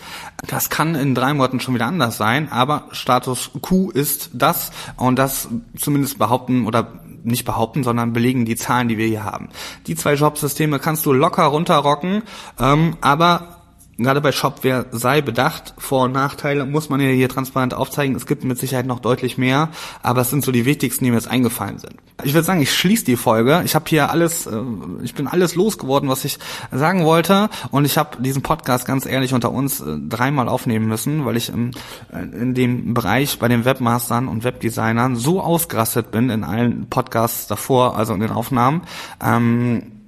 Das 0.47 0.71
kann 0.71 0.95
in 0.95 1.15
drei 1.15 1.35
Monaten 1.35 1.61
schon 1.61 1.75
wieder 1.75 1.87
anders 1.87 2.17
sein, 2.17 2.51
aber 2.51 2.87
Status 2.93 3.51
Q 3.61 3.91
ist 3.91 4.31
das 4.33 4.73
und 4.97 5.19
das 5.19 5.49
zumindest 5.77 6.19
behaupten 6.19 6.67
oder 6.67 6.93
nicht 7.25 7.45
behaupten, 7.45 7.85
sondern 7.85 8.15
belegen 8.15 8.47
die 8.47 8.57
Zahlen, 8.57 8.89
die 8.89 8.97
wir 8.97 9.07
hier 9.07 9.25
haben. 9.25 9.51
Die 9.87 9.95
zwei 9.95 10.15
Jobsysteme 10.15 10.79
kannst 10.79 11.05
du 11.05 11.13
locker 11.13 11.45
runterrocken, 11.45 12.23
ähm, 12.59 12.97
aber 13.03 13.62
gerade 14.03 14.21
bei 14.21 14.33
Shopware 14.33 14.87
sei 14.91 15.21
bedacht, 15.21 15.75
Vor- 15.79 16.05
und 16.05 16.13
Nachteile 16.13 16.67
muss 16.67 16.89
man 16.89 17.01
ja 17.01 17.09
hier 17.09 17.29
transparent 17.29 17.75
aufzeigen. 17.75 18.17
Es 18.17 18.27
gibt 18.27 18.45
mit 18.45 18.59
Sicherheit 18.59 18.87
noch 18.87 19.01
deutlich 19.01 19.39
mehr, 19.39 19.69
aber 20.03 20.23
es 20.23 20.31
sind 20.31 20.45
so 20.45 20.53
die 20.53 20.65
wichtigsten, 20.65 21.05
die 21.05 21.11
mir 21.11 21.17
jetzt 21.17 21.29
eingefallen 21.29 21.79
sind. 21.79 21.95
Ich 22.25 22.35
würde 22.35 22.45
sagen, 22.45 22.61
ich 22.61 22.73
schließe 22.75 23.05
die 23.05 23.17
Folge. 23.17 23.63
Ich 23.65 23.75
habe 23.75 23.85
hier 23.89 24.11
alles, 24.11 24.47
äh, 24.47 24.61
ich 25.03 25.15
bin 25.15 25.27
alles 25.27 25.55
losgeworden, 25.55 26.09
was 26.09 26.25
ich 26.25 26.39
sagen 26.71 27.05
wollte 27.05 27.51
und 27.71 27.85
ich 27.85 27.99
habe 27.99 28.23
diesen 28.23 28.43
Podcast 28.43 28.87
ganz 28.87 29.07
ehrlich 29.07 29.35
unter 29.35 29.53
uns 29.53 29.81
äh, 29.81 29.99
dreimal 29.99 30.49
aufnehmen 30.49 30.87
müssen, 30.87 31.25
weil 31.25 31.37
ich 31.37 31.51
in 31.51 32.55
dem 32.55 32.95
Bereich 32.95 33.39
bei 33.39 33.49
den 33.49 33.65
Webmastern 33.65 34.29
und 34.29 34.45
Webdesignern 34.45 35.17
so 35.17 35.41
ausgerastet 35.41 36.11
bin 36.11 36.31
in 36.31 36.45
allen 36.45 36.89
Podcasts 36.89 37.47
davor, 37.47 37.97
also 37.97 38.15
in 38.15 38.21
den 38.21 38.31
Aufnahmen. 38.31 38.83
Ähm, 39.23 40.02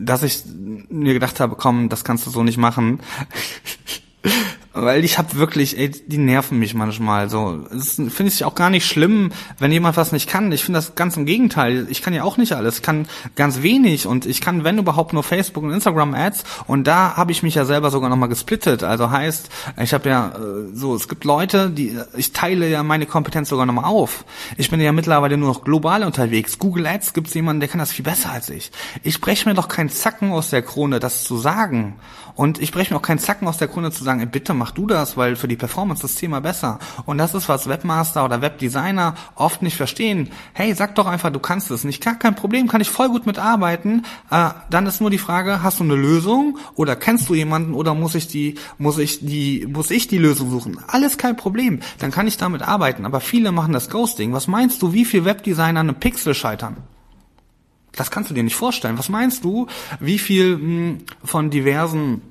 dass 0.00 0.22
ich 0.22 0.44
mir 0.88 1.14
gedacht 1.14 1.40
habe, 1.40 1.56
komm, 1.56 1.88
das 1.88 2.04
kannst 2.04 2.26
du 2.26 2.30
so 2.30 2.42
nicht 2.42 2.58
machen. 2.58 3.00
Weil 4.76 5.04
ich 5.04 5.16
habe 5.16 5.34
wirklich, 5.36 5.78
ey, 5.78 5.90
die 5.90 6.18
nerven 6.18 6.58
mich 6.58 6.74
manchmal 6.74 7.30
so. 7.30 7.64
Finde 7.70 8.26
ich 8.26 8.44
auch 8.44 8.54
gar 8.54 8.68
nicht 8.68 8.86
schlimm, 8.86 9.32
wenn 9.58 9.72
jemand 9.72 9.96
was 9.96 10.12
nicht 10.12 10.28
kann. 10.28 10.52
Ich 10.52 10.64
finde 10.64 10.78
das 10.78 10.94
ganz 10.94 11.16
im 11.16 11.24
Gegenteil. 11.24 11.86
Ich 11.88 12.02
kann 12.02 12.12
ja 12.12 12.24
auch 12.24 12.36
nicht 12.36 12.52
alles, 12.52 12.76
ich 12.76 12.82
kann 12.82 13.08
ganz 13.34 13.62
wenig 13.62 14.06
und 14.06 14.26
ich 14.26 14.40
kann, 14.40 14.64
wenn 14.64 14.78
überhaupt, 14.78 15.14
nur 15.14 15.22
Facebook 15.22 15.64
und 15.64 15.72
Instagram 15.72 16.14
Ads 16.14 16.44
und 16.66 16.86
da 16.86 17.16
habe 17.16 17.32
ich 17.32 17.42
mich 17.42 17.54
ja 17.54 17.64
selber 17.64 17.90
sogar 17.90 18.10
nochmal 18.10 18.28
gesplittet. 18.28 18.82
Also 18.82 19.10
heißt, 19.10 19.48
ich 19.82 19.94
habe 19.94 20.08
ja 20.08 20.28
äh, 20.28 20.74
so, 20.74 20.94
es 20.94 21.08
gibt 21.08 21.24
Leute, 21.24 21.70
die, 21.70 21.98
ich 22.16 22.32
teile 22.32 22.68
ja 22.68 22.82
meine 22.82 23.06
Kompetenz 23.06 23.48
sogar 23.48 23.64
nochmal 23.64 23.84
auf. 23.84 24.24
Ich 24.58 24.70
bin 24.70 24.80
ja 24.80 24.92
mittlerweile 24.92 25.36
nur 25.38 25.48
noch 25.48 25.64
global 25.64 26.04
unterwegs. 26.04 26.58
Google 26.58 26.86
Ads 26.86 27.14
gibt 27.14 27.28
es 27.28 27.34
jemanden, 27.34 27.60
der 27.60 27.68
kann 27.68 27.78
das 27.78 27.92
viel 27.92 28.04
besser 28.04 28.30
als 28.30 28.50
ich. 28.50 28.70
Ich 29.02 29.20
breche 29.20 29.48
mir 29.48 29.54
doch 29.54 29.68
keinen 29.68 29.88
Zacken 29.88 30.32
aus 30.32 30.50
der 30.50 30.62
Krone, 30.62 31.00
das 31.00 31.24
zu 31.24 31.38
sagen. 31.38 31.96
Und 32.36 32.60
ich 32.60 32.70
breche 32.70 32.92
mir 32.92 33.00
auch 33.00 33.02
keinen 33.02 33.18
Zacken 33.18 33.48
aus 33.48 33.56
der 33.56 33.68
Krone 33.68 33.90
zu 33.90 34.04
sagen, 34.04 34.20
ey, 34.20 34.26
bitte 34.26 34.52
mach 34.54 34.70
du 34.70 34.86
das, 34.86 35.16
weil 35.16 35.36
für 35.36 35.48
die 35.48 35.56
Performance 35.56 36.02
das 36.02 36.14
Thema 36.14 36.40
besser. 36.40 36.78
Und 37.06 37.16
das 37.18 37.34
ist, 37.34 37.48
was 37.48 37.66
Webmaster 37.66 38.24
oder 38.24 38.42
Webdesigner 38.42 39.14
oft 39.34 39.62
nicht 39.62 39.76
verstehen. 39.76 40.28
Hey, 40.52 40.74
sag 40.74 40.94
doch 40.96 41.06
einfach, 41.06 41.30
du 41.30 41.40
kannst 41.40 41.70
es 41.70 41.82
nicht. 41.82 42.04
Gar 42.04 42.16
kein 42.16 42.34
Problem, 42.34 42.68
kann 42.68 42.82
ich 42.82 42.90
voll 42.90 43.08
gut 43.08 43.26
mitarbeiten. 43.26 44.04
Äh, 44.30 44.50
dann 44.68 44.86
ist 44.86 45.00
nur 45.00 45.10
die 45.10 45.18
Frage, 45.18 45.62
hast 45.62 45.80
du 45.80 45.84
eine 45.84 45.96
Lösung 45.96 46.58
oder 46.74 46.94
kennst 46.94 47.28
du 47.30 47.34
jemanden 47.34 47.72
oder 47.72 47.94
muss 47.94 48.14
ich 48.14 48.28
die, 48.28 48.56
muss 48.76 48.98
ich 48.98 49.20
die, 49.20 49.66
muss 49.66 49.90
ich 49.90 50.06
die 50.06 50.18
Lösung 50.18 50.50
suchen? 50.50 50.78
Alles 50.88 51.16
kein 51.16 51.36
Problem. 51.36 51.80
Dann 51.98 52.10
kann 52.10 52.26
ich 52.26 52.36
damit 52.36 52.60
arbeiten. 52.60 53.06
Aber 53.06 53.20
viele 53.20 53.50
machen 53.50 53.72
das 53.72 53.88
Ghosting. 53.88 54.34
Was 54.34 54.46
meinst 54.46 54.82
du, 54.82 54.92
wie 54.92 55.06
viel 55.06 55.24
Webdesigner 55.24 55.80
an 55.80 55.88
einem 55.88 55.94
Pixel 55.94 56.34
scheitern? 56.34 56.76
Das 57.96 58.10
kannst 58.10 58.30
du 58.30 58.34
dir 58.34 58.42
nicht 58.44 58.56
vorstellen. 58.56 58.98
Was 58.98 59.08
meinst 59.08 59.44
du, 59.44 59.66
wie 60.00 60.18
viel 60.18 60.56
mh, 60.56 60.60
hm, 60.60 60.98
von 61.24 61.50
diversen 61.50 62.22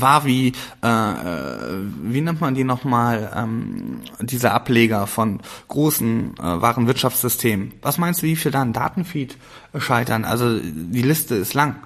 war 0.00 0.24
wie, 0.24 0.52
äh, 0.82 0.88
äh, 0.88 1.82
wie 2.02 2.20
nennt 2.20 2.40
man 2.40 2.54
die 2.54 2.64
nochmal, 2.64 3.32
ähm, 3.34 4.00
diese 4.20 4.52
Ableger 4.52 5.06
von 5.06 5.40
großen 5.68 6.34
äh, 6.38 6.42
Warenwirtschaftssystemen. 6.42 7.74
Was 7.82 7.98
meinst 7.98 8.22
du, 8.22 8.26
wie 8.26 8.36
viel 8.36 8.50
da 8.50 8.62
ein 8.62 8.72
Datenfeed 8.72 9.36
scheitern? 9.78 10.24
Also 10.24 10.58
die 10.58 11.02
Liste 11.02 11.34
ist 11.36 11.54
lang. 11.54 11.76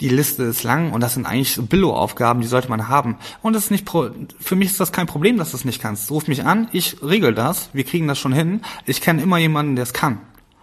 Die 0.00 0.08
Liste 0.08 0.42
ist 0.42 0.64
lang 0.64 0.92
und 0.92 1.02
das 1.02 1.14
sind 1.14 1.24
eigentlich 1.24 1.56
Billo-Aufgaben, 1.68 2.40
die 2.40 2.48
sollte 2.48 2.68
man 2.68 2.88
haben. 2.88 3.16
Und 3.42 3.52
das 3.52 3.64
ist 3.64 3.70
nicht 3.70 3.84
pro 3.84 4.10
für 4.40 4.56
mich 4.56 4.70
ist 4.70 4.80
das 4.80 4.90
kein 4.90 5.06
Problem, 5.06 5.36
dass 5.36 5.52
du 5.52 5.56
es 5.56 5.64
nicht 5.64 5.80
kannst. 5.80 6.10
Ruf 6.10 6.26
mich 6.26 6.44
an, 6.44 6.68
ich 6.72 7.00
regel 7.02 7.32
das, 7.32 7.70
wir 7.72 7.84
kriegen 7.84 8.08
das 8.08 8.18
schon 8.18 8.32
hin. 8.32 8.62
Ich 8.86 9.00
kenne 9.00 9.22
immer 9.22 9.38
jemanden, 9.38 9.76
der 9.76 9.84
es 9.84 9.92
kann. 9.92 10.18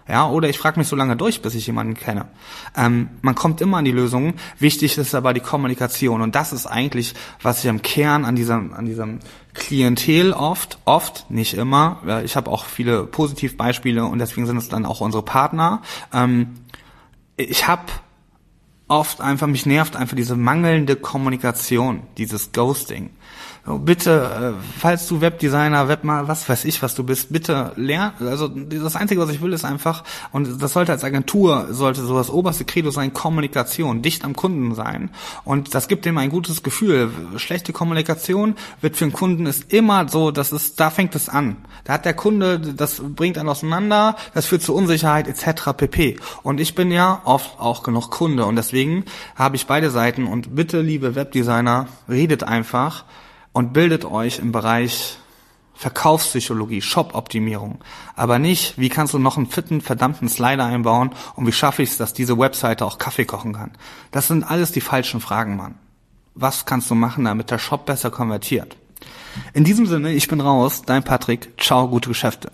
Ja, 0.08 0.30
oder 0.30 0.50
ich 0.50 0.58
frage 0.58 0.80
mich 0.80 0.88
so 0.88 0.96
lange 0.96 1.16
durch, 1.16 1.42
bis 1.42 1.56
ich 1.56 1.68
jemanden 1.68 1.94
kenne. 1.94 2.26
Ähm, 2.76 3.10
man 3.22 3.36
kommt 3.36 3.62
immer 3.62 3.78
an 3.78 3.86
die 3.86 3.92
Lösung. 3.92 4.34
Wichtig 4.60 4.98
ist 4.98 5.16
aber 5.16 5.34
die 5.34 5.40
Kommunikation. 5.40 6.22
Und 6.22 6.36
das 6.36 6.54
ist 6.54 6.66
eigentlich, 6.66 7.14
was 7.42 7.64
ich 7.64 7.70
am 7.70 7.82
Kern 7.82 8.26
an 8.26 8.36
diesem, 8.36 8.74
an 8.74 8.86
diesem 8.86 9.20
Klientel 9.54 10.34
oft, 10.34 10.80
oft, 10.86 11.30
nicht 11.30 11.54
immer, 11.54 12.22
ich 12.24 12.36
habe 12.36 12.50
auch 12.50 12.66
viele 12.66 13.06
Positivbeispiele 13.06 14.06
und 14.06 14.20
deswegen 14.20 14.48
sind 14.48 14.58
es 14.58 14.70
dann 14.70 14.86
auch 14.86 15.02
unsere 15.02 15.24
Partner. 15.24 15.82
Ähm, 16.14 16.56
ich 17.36 17.68
habe 17.68 17.84
oft 18.88 19.22
einfach, 19.22 19.48
mich 19.48 19.66
nervt 19.66 19.96
einfach 19.96 20.16
diese 20.16 20.36
mangelnde 20.36 20.96
Kommunikation, 20.96 22.04
dieses 22.18 22.52
Ghosting. 22.52 23.10
So, 23.64 23.78
bitte, 23.78 24.56
äh, 24.58 24.80
falls 24.80 25.08
du 25.08 25.22
Webdesigner, 25.22 25.88
Webmal, 25.88 26.28
was 26.28 26.50
weiß 26.50 26.66
ich, 26.66 26.82
was 26.82 26.96
du 26.96 27.04
bist, 27.04 27.32
bitte 27.32 27.74
lern. 27.76 28.14
Also 28.20 28.48
das 28.48 28.96
Einzige, 28.96 29.22
was 29.22 29.30
ich 29.30 29.40
will, 29.40 29.54
ist 29.54 29.66
einfach, 29.66 30.04
und 30.32 30.60
das 30.60 30.74
sollte 30.74 30.92
als 30.92 31.04
Agentur, 31.04 31.68
sollte 31.70 32.02
so 32.02 32.16
das 32.16 32.32
oberste 32.32 32.66
Credo 32.66 32.90
sein, 32.90 33.14
Kommunikation, 33.14 34.02
dicht 34.02 34.26
am 34.26 34.36
Kunden 34.36 34.74
sein. 34.74 35.12
Und 35.44 35.76
das 35.76 35.88
gibt 35.88 36.08
ihm 36.08 36.18
ein 36.18 36.32
gutes 36.32 36.64
Gefühl. 36.64 37.12
Schlechte 37.36 37.72
Kommunikation 37.72 38.56
wird 38.82 38.98
für 38.98 39.06
den 39.06 39.14
Kunden 39.14 39.46
ist 39.46 39.72
immer 39.72 40.10
so, 40.10 40.32
das 40.32 40.52
ist, 40.52 40.80
da 40.80 40.90
fängt 40.90 41.14
es 41.14 41.30
an. 41.30 41.58
Da 41.84 41.94
hat 41.94 42.06
der 42.06 42.16
Kunde, 42.16 42.60
das 42.60 43.00
bringt 43.00 43.38
einen 43.38 43.50
auseinander, 43.50 44.16
das 44.34 44.48
führt 44.48 44.64
zu 44.64 44.74
Unsicherheit 44.74 45.28
etc. 45.28 45.74
pp. 45.78 46.20
Und 46.42 46.60
ich 46.60 46.74
bin 46.74 46.90
ja 46.90 47.22
oft 47.26 47.60
auch 47.60 47.84
genug 47.84 48.10
Kunde 48.10 48.46
und 48.46 48.56
deswegen 48.56 49.06
habe 49.36 49.56
ich 49.56 49.68
beide 49.68 49.92
Seiten 49.92 50.26
und 50.26 50.56
bitte, 50.56 50.82
liebe 50.82 51.14
Webdesigner, 51.14 51.88
redet 52.10 52.42
einfach 52.42 53.06
und 53.54 53.74
bildet 53.74 54.06
euch 54.06 54.40
im 54.40 54.52
Bereich 54.52 55.18
Verkaufspsychologie, 55.74 56.82
Shop-Optimierung. 56.82 57.80
Aber 58.16 58.38
nicht, 58.38 58.78
wie 58.78 58.90
kannst 58.90 59.16
du 59.16 59.20
noch 59.20 59.38
einen 59.38 59.48
fitten, 59.48 59.82
verdammten 59.82 60.30
Slider 60.30 60.66
einbauen 60.66 61.10
und 61.36 61.48
wie 61.48 61.52
schaffe 61.52 61.82
ich 61.82 61.90
es, 61.90 61.98
dass 61.98 62.14
diese 62.14 62.38
Webseite 62.38 62.86
auch 62.86 63.00
Kaffee 63.00 63.26
kochen 63.26 63.54
kann. 63.54 63.72
Das 64.12 64.28
sind 64.28 64.44
alles 64.44 64.72
die 64.72 64.82
falschen 64.82 65.22
Fragen, 65.22 65.58
Mann. 65.58 65.76
Was 66.36 66.66
kannst 66.66 66.90
du 66.92 66.96
machen, 66.96 67.26
damit 67.26 67.50
der 67.50 67.58
Shop 67.58 67.88
besser 67.88 68.12
konvertiert? 68.12 68.78
In 69.54 69.64
diesem 69.64 69.88
Sinne, 69.88 70.12
ich 70.12 70.28
bin 70.28 70.40
raus, 70.40 70.84
dein 70.86 71.04
Patrick, 71.04 71.60
ciao, 71.60 71.88
gute 71.88 72.10
Geschäfte. 72.10 72.52